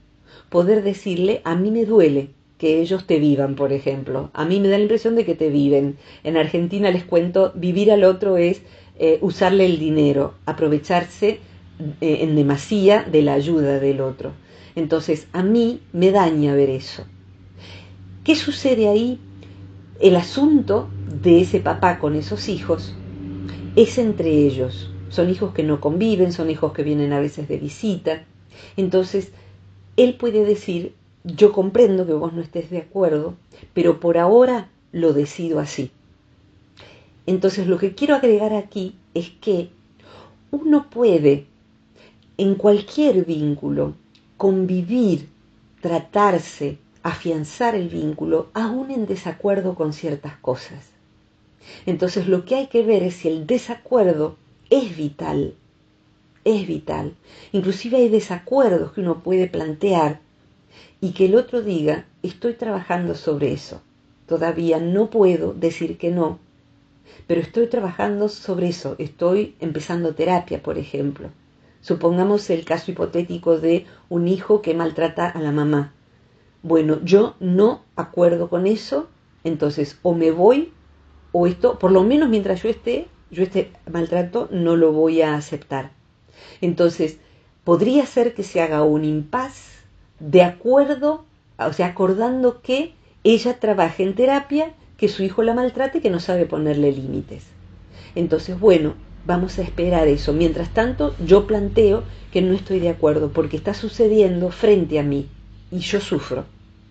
[0.48, 4.30] poder decirle, a mí me duele que ellos te vivan, por ejemplo.
[4.32, 5.96] A mí me da la impresión de que te viven.
[6.22, 8.62] En Argentina les cuento, vivir al otro es
[9.02, 11.40] eh, usarle el dinero, aprovecharse
[12.02, 14.32] eh, en demasía de la ayuda del otro.
[14.76, 17.06] Entonces, a mí me daña ver eso.
[18.24, 19.18] ¿Qué sucede ahí?
[20.00, 20.90] El asunto
[21.22, 22.94] de ese papá con esos hijos
[23.74, 24.90] es entre ellos.
[25.08, 28.24] Son hijos que no conviven, son hijos que vienen a veces de visita.
[28.76, 29.32] Entonces,
[29.96, 30.92] él puede decir,
[31.24, 33.34] yo comprendo que vos no estés de acuerdo,
[33.72, 35.90] pero por ahora lo decido así.
[37.26, 39.70] Entonces, lo que quiero agregar aquí es que
[40.50, 41.46] uno puede,
[42.36, 43.94] en cualquier vínculo,
[44.36, 45.28] convivir,
[45.80, 50.90] tratarse, afianzar el vínculo, aún en desacuerdo con ciertas cosas.
[51.86, 54.36] Entonces lo que hay que ver es si el desacuerdo
[54.70, 55.54] es vital,
[56.44, 57.14] es vital.
[57.52, 60.20] Inclusive hay desacuerdos que uno puede plantear
[61.00, 63.82] y que el otro diga, estoy trabajando sobre eso.
[64.26, 66.38] Todavía no puedo decir que no,
[67.26, 68.96] pero estoy trabajando sobre eso.
[68.98, 71.30] Estoy empezando terapia, por ejemplo.
[71.80, 75.92] Supongamos el caso hipotético de un hijo que maltrata a la mamá.
[76.62, 79.08] Bueno, yo no acuerdo con eso,
[79.44, 80.72] entonces o me voy
[81.32, 85.36] o esto, por lo menos mientras yo esté, yo este maltrato no lo voy a
[85.36, 85.92] aceptar.
[86.60, 87.18] Entonces,
[87.64, 89.70] podría ser que se haga un impas
[90.18, 91.24] de acuerdo,
[91.58, 92.94] o sea, acordando que
[93.24, 97.46] ella trabaje en terapia, que su hijo la maltrate y que no sabe ponerle límites.
[98.14, 98.92] Entonces, bueno,
[99.24, 100.34] vamos a esperar eso.
[100.34, 105.26] Mientras tanto, yo planteo que no estoy de acuerdo porque está sucediendo frente a mí
[105.70, 106.44] y yo sufro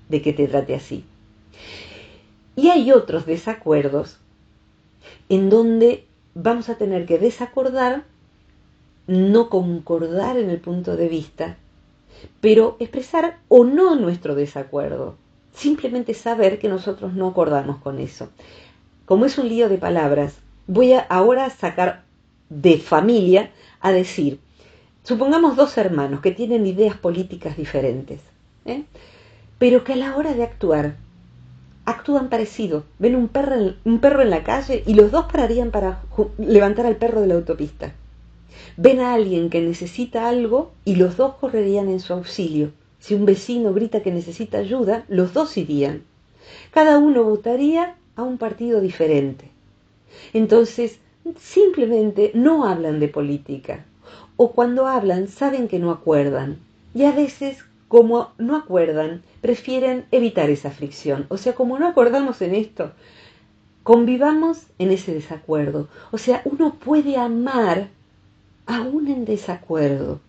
[0.09, 1.05] de que te trate así.
[2.55, 4.17] Y hay otros desacuerdos
[5.29, 8.05] en donde vamos a tener que desacordar,
[9.05, 11.57] no concordar en el punto de vista,
[12.41, 15.15] pero expresar o no nuestro desacuerdo.
[15.59, 18.29] Simplemente saber que nosotros no acordamos con eso.
[19.03, 22.03] Como es un lío de palabras, voy a ahora sacar
[22.47, 24.39] de familia a decir,
[25.03, 28.21] supongamos dos hermanos que tienen ideas políticas diferentes,
[28.63, 28.85] ¿eh?
[29.57, 30.95] pero que a la hora de actuar
[31.83, 32.85] actúan parecido.
[32.97, 36.03] Ven un perro, en, un perro en la calle y los dos pararían para
[36.37, 37.91] levantar al perro de la autopista.
[38.77, 42.71] Ven a alguien que necesita algo y los dos correrían en su auxilio.
[42.99, 46.03] Si un vecino grita que necesita ayuda, los dos irían.
[46.71, 49.49] Cada uno votaría a un partido diferente.
[50.33, 50.99] Entonces,
[51.39, 53.85] simplemente no hablan de política.
[54.35, 56.59] O cuando hablan, saben que no acuerdan.
[56.93, 61.25] Y a veces, como no acuerdan, prefieren evitar esa fricción.
[61.29, 62.91] O sea, como no acordamos en esto,
[63.83, 65.87] convivamos en ese desacuerdo.
[66.11, 67.89] O sea, uno puede amar
[68.65, 70.19] aún en desacuerdo.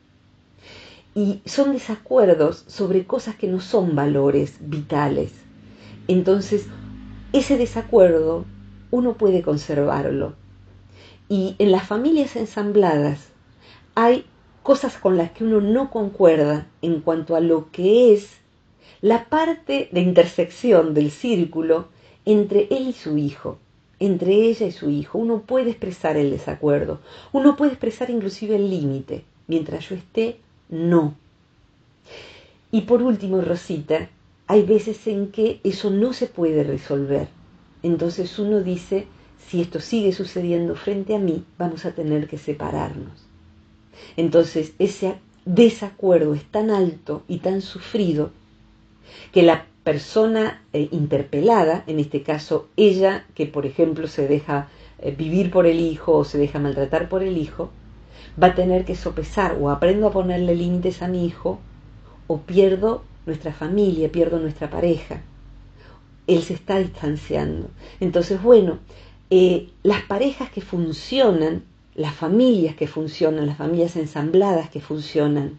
[1.15, 5.33] Y son desacuerdos sobre cosas que no son valores vitales.
[6.09, 6.67] Entonces,
[7.33, 8.45] ese desacuerdo
[8.91, 10.35] uno puede conservarlo.
[11.29, 13.29] Y en las familias ensambladas
[13.95, 14.25] hay
[14.63, 18.41] cosas con las que uno no concuerda en cuanto a lo que es
[19.01, 21.89] la parte de intersección del círculo
[22.25, 23.59] entre él y su hijo,
[23.99, 25.19] entre ella y su hijo.
[25.19, 27.01] Uno puede expresar el desacuerdo,
[27.33, 29.25] uno puede expresar inclusive el límite.
[29.47, 30.39] Mientras yo esté,
[30.71, 31.15] no.
[32.73, 34.09] Y por último, Rosita,
[34.47, 37.29] hay veces en que eso no se puede resolver.
[37.83, 39.07] Entonces uno dice,
[39.49, 43.27] si esto sigue sucediendo frente a mí, vamos a tener que separarnos.
[44.17, 48.31] Entonces ese desacuerdo es tan alto y tan sufrido
[49.33, 54.69] que la persona eh, interpelada, en este caso ella que por ejemplo se deja
[54.99, 57.71] eh, vivir por el hijo o se deja maltratar por el hijo,
[58.41, 61.59] va a tener que sopesar o aprendo a ponerle límites a mi hijo
[62.27, 65.23] o pierdo nuestra familia, pierdo nuestra pareja.
[66.27, 67.69] Él se está distanciando.
[67.99, 68.79] Entonces, bueno,
[69.31, 71.65] eh, las parejas que funcionan,
[71.95, 75.59] las familias que funcionan, las familias ensambladas que funcionan,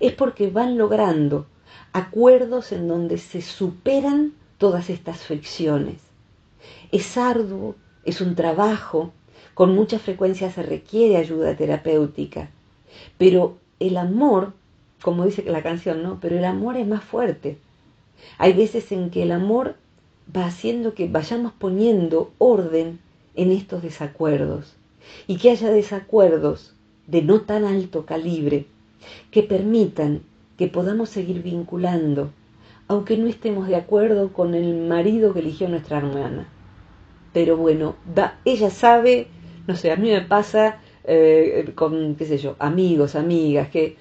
[0.00, 1.46] es porque van logrando
[1.92, 6.00] acuerdos en donde se superan todas estas fricciones.
[6.92, 9.12] Es arduo, es un trabajo,
[9.56, 12.50] con mucha frecuencia se requiere ayuda terapéutica,
[13.16, 14.52] pero el amor,
[15.00, 16.18] como dice la canción, ¿no?
[16.20, 17.56] Pero el amor es más fuerte.
[18.36, 19.76] Hay veces en que el amor
[20.36, 22.98] va haciendo que vayamos poniendo orden
[23.34, 24.74] en estos desacuerdos
[25.26, 26.74] y que haya desacuerdos
[27.06, 28.66] de no tan alto calibre
[29.30, 30.20] que permitan
[30.58, 32.30] que podamos seguir vinculando,
[32.88, 36.46] aunque no estemos de acuerdo con el marido que eligió nuestra hermana.
[37.32, 37.96] Pero bueno,
[38.44, 39.28] ella sabe,
[39.66, 43.96] no sé, a mí me pasa eh, con, qué sé yo, amigos, amigas, que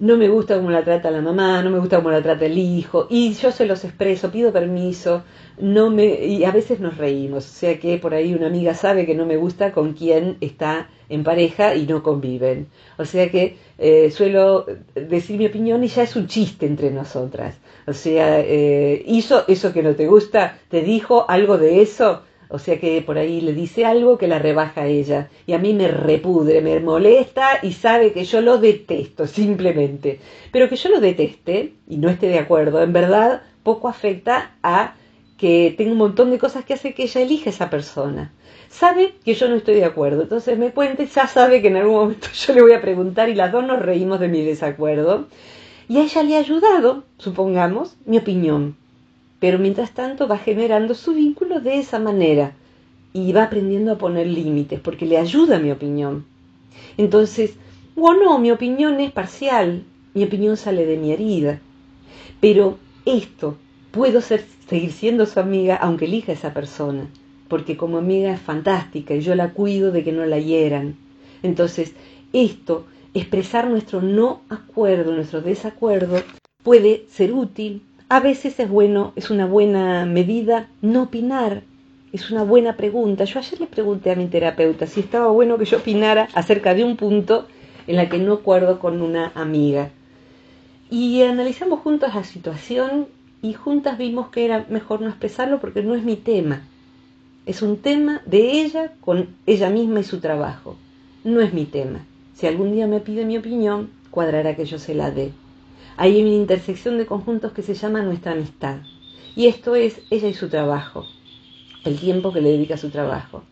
[0.00, 2.56] no me gusta cómo la trata la mamá, no me gusta cómo la trata el
[2.56, 5.24] hijo, y yo se los expreso, pido permiso,
[5.58, 9.04] no me, y a veces nos reímos, o sea que por ahí una amiga sabe
[9.04, 12.68] que no me gusta con quien está en pareja y no conviven.
[12.96, 17.58] O sea que eh, suelo decir mi opinión y ya es un chiste entre nosotras.
[17.86, 22.58] O sea, eh, hizo eso que no te gusta, te dijo algo de eso, o
[22.58, 25.30] sea que por ahí le dice algo que la rebaja a ella.
[25.46, 30.20] Y a mí me repudre, me molesta y sabe que yo lo detesto, simplemente.
[30.50, 34.94] Pero que yo lo deteste y no esté de acuerdo, en verdad poco afecta a
[35.38, 38.32] que tengo un montón de cosas que hace que ella elija esa persona.
[38.68, 41.76] Sabe que yo no estoy de acuerdo, entonces me cuenta y ya sabe que en
[41.76, 45.28] algún momento yo le voy a preguntar y las dos nos reímos de mi desacuerdo.
[45.88, 48.79] Y a ella le ha ayudado, supongamos, mi opinión
[49.40, 52.52] pero mientras tanto va generando su vínculo de esa manera
[53.12, 56.24] y va aprendiendo a poner límites porque le ayuda mi opinión.
[56.96, 57.54] Entonces,
[57.96, 59.82] bueno, mi opinión es parcial,
[60.14, 61.60] mi opinión sale de mi herida,
[62.40, 63.56] pero esto
[63.90, 67.08] puedo seguir siendo su amiga aunque elija a esa persona,
[67.48, 70.96] porque como amiga es fantástica y yo la cuido de que no la hieran.
[71.42, 71.94] Entonces,
[72.32, 76.22] esto, expresar nuestro no acuerdo, nuestro desacuerdo,
[76.62, 81.62] puede ser útil, a veces es bueno, es una buena medida no opinar.
[82.12, 83.22] Es una buena pregunta.
[83.22, 86.82] Yo ayer le pregunté a mi terapeuta si estaba bueno que yo opinara acerca de
[86.82, 87.46] un punto
[87.86, 89.90] en la que no acuerdo con una amiga.
[90.90, 93.06] Y analizamos juntos la situación
[93.42, 96.62] y juntas vimos que era mejor no expresarlo porque no es mi tema.
[97.46, 100.74] Es un tema de ella con ella misma y su trabajo.
[101.22, 102.00] No es mi tema.
[102.34, 105.30] Si algún día me pide mi opinión, cuadrará que yo se la dé.
[106.02, 108.78] Hay una intersección de conjuntos que se llama nuestra amistad.
[109.36, 111.04] Y esto es ella y su trabajo,
[111.84, 113.42] el tiempo que le dedica a su trabajo.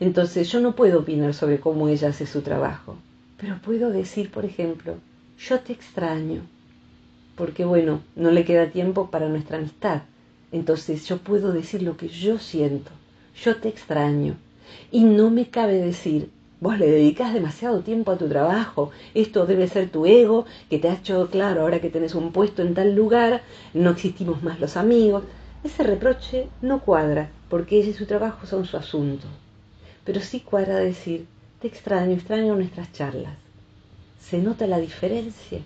[0.00, 2.96] Entonces yo no puedo opinar sobre cómo ella hace su trabajo,
[3.36, 4.94] pero puedo decir, por ejemplo,
[5.38, 6.40] yo te extraño,
[7.36, 10.04] porque bueno, no le queda tiempo para nuestra amistad.
[10.50, 12.90] Entonces yo puedo decir lo que yo siento,
[13.44, 14.34] yo te extraño.
[14.90, 16.30] Y no me cabe decir,
[16.60, 20.88] Vos le dedicas demasiado tiempo a tu trabajo, esto debe ser tu ego que te
[20.88, 23.42] ha hecho claro, ahora que tenés un puesto en tal lugar,
[23.74, 25.22] no existimos más los amigos.
[25.62, 29.28] Ese reproche no cuadra, porque ella y su trabajo son su asunto.
[30.04, 31.26] Pero sí cuadra decir,
[31.60, 33.34] te extraño, extraño nuestras charlas.
[34.20, 35.60] ¿Se nota la diferencia?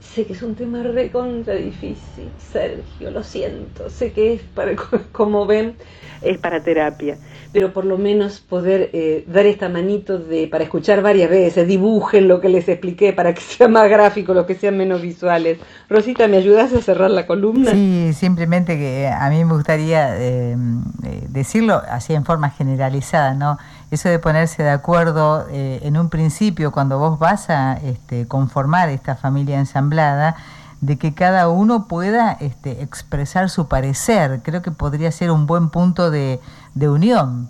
[0.00, 4.74] Sé que es un tema recontra difícil, Sergio, lo siento, sé que es para,
[5.12, 5.76] como ven,
[6.22, 7.16] es para terapia,
[7.52, 12.28] pero por lo menos poder eh, dar esta manito de para escuchar varias veces, dibujen
[12.28, 15.58] lo que les expliqué para que sea más gráfico, lo que sean menos visuales.
[15.88, 17.72] Rosita, ¿me ayudas a cerrar la columna?
[17.72, 20.56] Sí, simplemente que a mí me gustaría eh,
[21.04, 23.58] eh, decirlo así en forma generalizada, ¿no?
[23.90, 29.16] Eso de ponerse de acuerdo en un principio cuando vos vas a este, conformar esta
[29.16, 30.36] familia ensamblada,
[30.80, 34.40] de que cada uno pueda este, expresar su parecer.
[34.42, 36.38] Creo que podría ser un buen punto de,
[36.74, 37.48] de unión.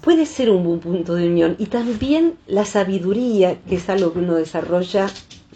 [0.00, 4.18] Puede ser un buen punto de unión y también la sabiduría, que es algo que
[4.18, 5.06] uno desarrolla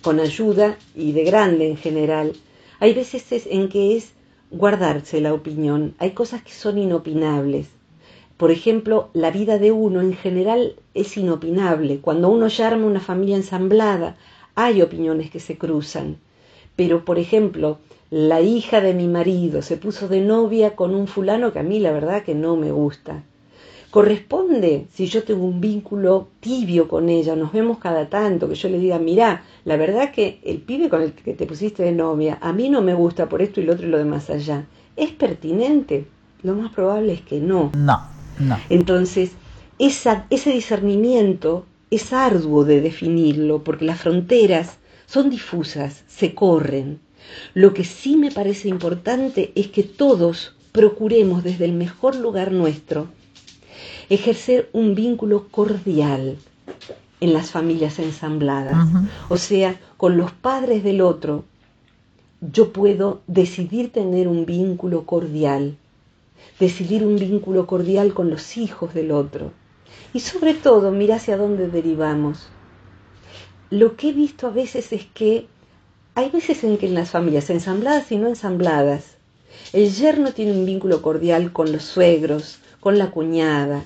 [0.00, 2.34] con ayuda y de grande en general.
[2.80, 4.12] Hay veces en que es
[4.50, 7.66] guardarse la opinión, hay cosas que son inopinables.
[8.38, 11.98] Por ejemplo, la vida de uno en general es inopinable.
[11.98, 14.16] Cuando uno ya arma una familia ensamblada,
[14.54, 16.18] hay opiniones que se cruzan.
[16.76, 17.78] Pero, por ejemplo,
[18.10, 21.80] la hija de mi marido se puso de novia con un fulano que a mí
[21.80, 23.24] la verdad que no me gusta.
[23.90, 28.68] Corresponde, si yo tengo un vínculo tibio con ella, nos vemos cada tanto, que yo
[28.68, 32.38] le diga, mira, la verdad que el pibe con el que te pusiste de novia,
[32.40, 34.66] a mí no me gusta por esto y lo otro y lo demás allá.
[34.94, 36.06] ¿Es pertinente?
[36.44, 37.72] Lo más probable es que no.
[37.76, 37.98] No,
[38.38, 38.58] no.
[38.68, 39.32] Entonces,
[39.78, 47.00] esa, ese discernimiento es arduo de definirlo, porque las fronteras son difusas, se corren.
[47.54, 53.08] Lo que sí me parece importante es que todos procuremos desde el mejor lugar nuestro
[54.08, 56.36] ejercer un vínculo cordial
[57.20, 58.88] en las familias ensambladas.
[59.28, 61.44] O sea, con los padres del otro,
[62.40, 65.76] yo puedo decidir tener un vínculo cordial,
[66.60, 69.52] decidir un vínculo cordial con los hijos del otro.
[70.12, 72.48] Y sobre todo, mira hacia dónde derivamos
[73.70, 75.46] lo que he visto a veces es que
[76.14, 79.18] hay veces en que en las familias ensambladas y no ensambladas,
[79.74, 83.84] el yerno tiene un vínculo cordial con los suegros, con la cuñada,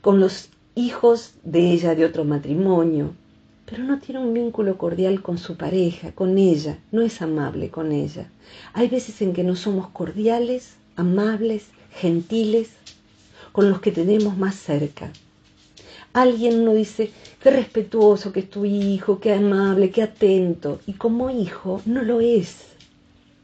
[0.00, 3.14] con los hijos de ella de otro matrimonio,
[3.64, 7.92] pero no tiene un vínculo cordial con su pareja, con ella, no es amable con
[7.92, 8.28] ella.
[8.72, 12.70] Hay veces en que no somos cordiales, amables, gentiles
[13.52, 15.10] con los que tenemos más cerca
[16.12, 17.10] alguien no dice,
[17.42, 20.80] qué respetuoso que es tu hijo, qué amable, qué atento.
[20.86, 22.66] Y como hijo no lo es.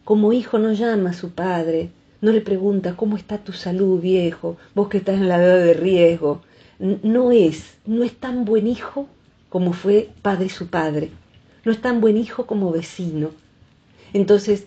[0.05, 1.91] Como hijo no llama a su padre,
[2.21, 5.75] no le pregunta cómo está tu salud, viejo, vos que estás en la edad de
[5.75, 6.43] riesgo.
[6.79, 9.09] No es, no es tan buen hijo
[9.49, 11.11] como fue padre su padre.
[11.65, 13.31] No es tan buen hijo como vecino.
[14.13, 14.65] Entonces,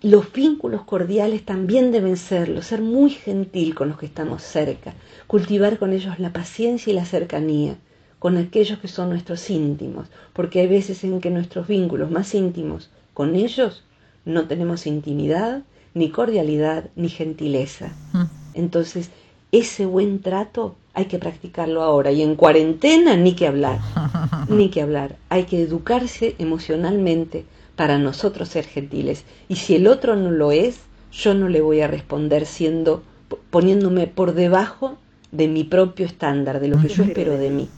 [0.00, 4.94] los vínculos cordiales también deben serlo, ser muy gentil con los que estamos cerca,
[5.26, 7.76] cultivar con ellos la paciencia y la cercanía,
[8.18, 12.90] con aquellos que son nuestros íntimos, porque hay veces en que nuestros vínculos más íntimos
[13.12, 13.84] con ellos
[14.24, 15.62] no tenemos intimidad,
[15.94, 17.88] ni cordialidad, ni gentileza.
[18.12, 18.24] Mm.
[18.54, 19.10] Entonces,
[19.50, 23.80] ese buen trato hay que practicarlo ahora y en cuarentena ni que hablar,
[24.48, 25.16] ni que hablar.
[25.28, 27.44] Hay que educarse emocionalmente
[27.78, 29.24] para nosotros ser gentiles.
[29.46, 30.80] Y si el otro no lo es,
[31.12, 33.04] yo no le voy a responder siendo
[33.50, 34.98] poniéndome por debajo
[35.30, 37.68] de mi propio estándar, de lo que yo espero de mí.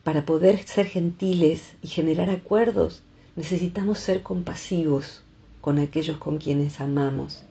[0.03, 3.03] para poder ser gentiles y generar acuerdos,
[3.35, 5.24] necesitamos ser compasivos
[5.65, 7.41] con aquellos con quienes amamos,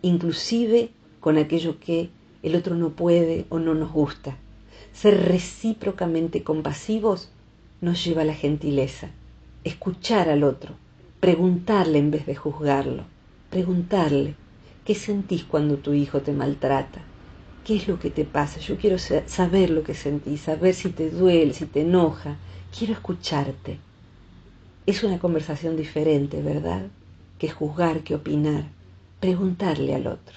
[0.00, 2.08] inclusive con aquello que
[2.44, 4.36] el otro no puede o no nos gusta.
[4.92, 7.30] Ser recíprocamente compasivos
[7.80, 9.08] nos lleva a la gentileza.
[9.64, 10.76] Escuchar al otro,
[11.18, 13.06] preguntarle en vez de juzgarlo,
[13.50, 14.36] preguntarle,
[14.84, 17.00] ¿qué sentís cuando tu hijo te maltrata?
[17.64, 18.60] ¿Qué es lo que te pasa?
[18.60, 22.36] Yo quiero saber lo que sentís, saber si te duele, si te enoja.
[22.78, 23.78] Quiero escucharte.
[24.86, 26.86] Es una conversación diferente, ¿verdad?
[27.38, 28.64] Que juzgar, que opinar.
[29.20, 30.36] Preguntarle al otro.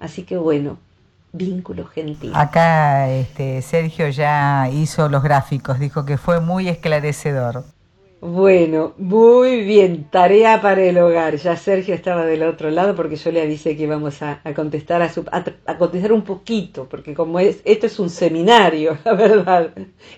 [0.00, 0.78] Así que bueno,
[1.32, 2.32] vínculo gentil.
[2.34, 7.64] Acá este, Sergio ya hizo los gráficos, dijo que fue muy esclarecedor.
[8.20, 11.36] Bueno, muy bien, tarea para el hogar.
[11.36, 15.08] Ya Sergio estaba del otro lado porque yo le avisé que íbamos a, contestar a,
[15.08, 19.70] su, a, contestar un poquito, porque como es esto es un seminario, la verdad,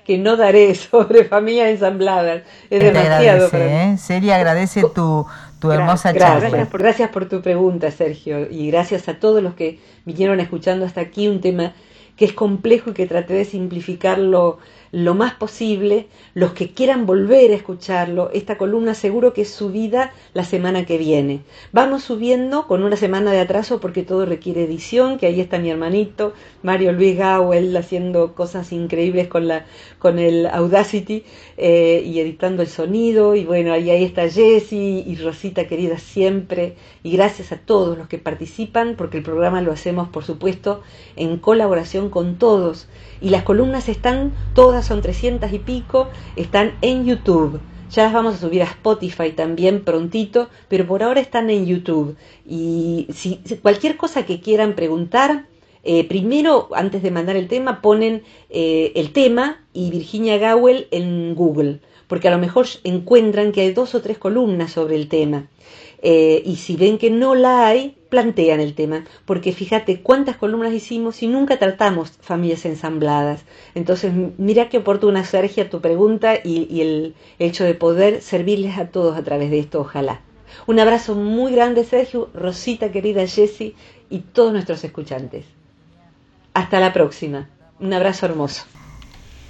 [0.06, 3.50] que no daré sobre familias ensambladas, es demasiado.
[3.52, 3.96] ¿eh?
[3.98, 5.26] Seria agradece tu,
[5.60, 6.48] tu hermosa charla.
[6.48, 10.84] Gracias por, gracias por tu pregunta, Sergio, y gracias a todos los que vinieron escuchando
[10.84, 11.74] hasta aquí un tema
[12.20, 14.58] que es complejo y que traté de simplificarlo
[14.92, 16.08] lo más posible.
[16.34, 20.98] Los que quieran volver a escucharlo, esta columna seguro que es subida la semana que
[20.98, 21.40] viene.
[21.72, 25.70] Vamos subiendo con una semana de atraso porque todo requiere edición, que ahí está mi
[25.70, 29.64] hermanito Mario Luis Gawel haciendo cosas increíbles con, la,
[29.98, 31.24] con el Audacity
[31.56, 33.34] eh, y editando el sonido.
[33.34, 36.74] Y bueno, ahí, ahí está Jessie y Rosita querida siempre.
[37.02, 40.82] Y gracias a todos los que participan porque el programa lo hacemos, por supuesto,
[41.16, 42.88] en colaboración con todos
[43.20, 47.60] y las columnas están, todas son 300 y pico, están en YouTube.
[47.90, 52.16] Ya las vamos a subir a Spotify también prontito, pero por ahora están en YouTube.
[52.46, 55.46] Y si, cualquier cosa que quieran preguntar,
[55.82, 61.34] eh, primero, antes de mandar el tema, ponen eh, el tema y Virginia Gowell en
[61.34, 65.48] Google, porque a lo mejor encuentran que hay dos o tres columnas sobre el tema.
[66.02, 70.74] Eh, y si ven que no la hay, plantean el tema, porque fíjate cuántas columnas
[70.74, 73.44] hicimos y nunca tratamos familias ensambladas.
[73.74, 79.16] Entonces, mira qué oportuna, Sergio, tu pregunta y, el hecho de poder servirles a todos
[79.16, 80.20] a través de esto, ojalá.
[80.66, 83.74] Un abrazo muy grande, Sergio, Rosita, querida Jessie
[84.10, 85.46] y todos nuestros escuchantes.
[86.52, 87.48] Hasta la próxima.
[87.78, 88.64] Un abrazo hermoso.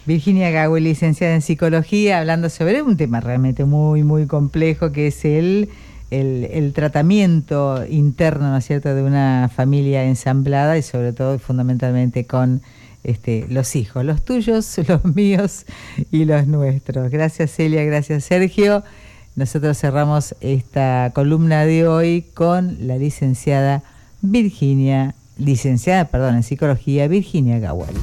[0.07, 5.25] Virginia Gawel, licenciada en psicología, hablando sobre un tema realmente muy, muy complejo que es
[6.11, 12.63] el tratamiento interno, ¿no es cierto?, de una familia ensamblada y sobre todo fundamentalmente con
[13.05, 15.65] este, los hijos, los tuyos, los míos
[16.11, 17.11] y los nuestros.
[17.11, 18.83] Gracias Celia, gracias Sergio.
[19.37, 23.83] Nosotros cerramos esta columna de hoy con la licenciada
[24.21, 27.95] Virginia, licenciada, perdón, en psicología, Virginia Gawal.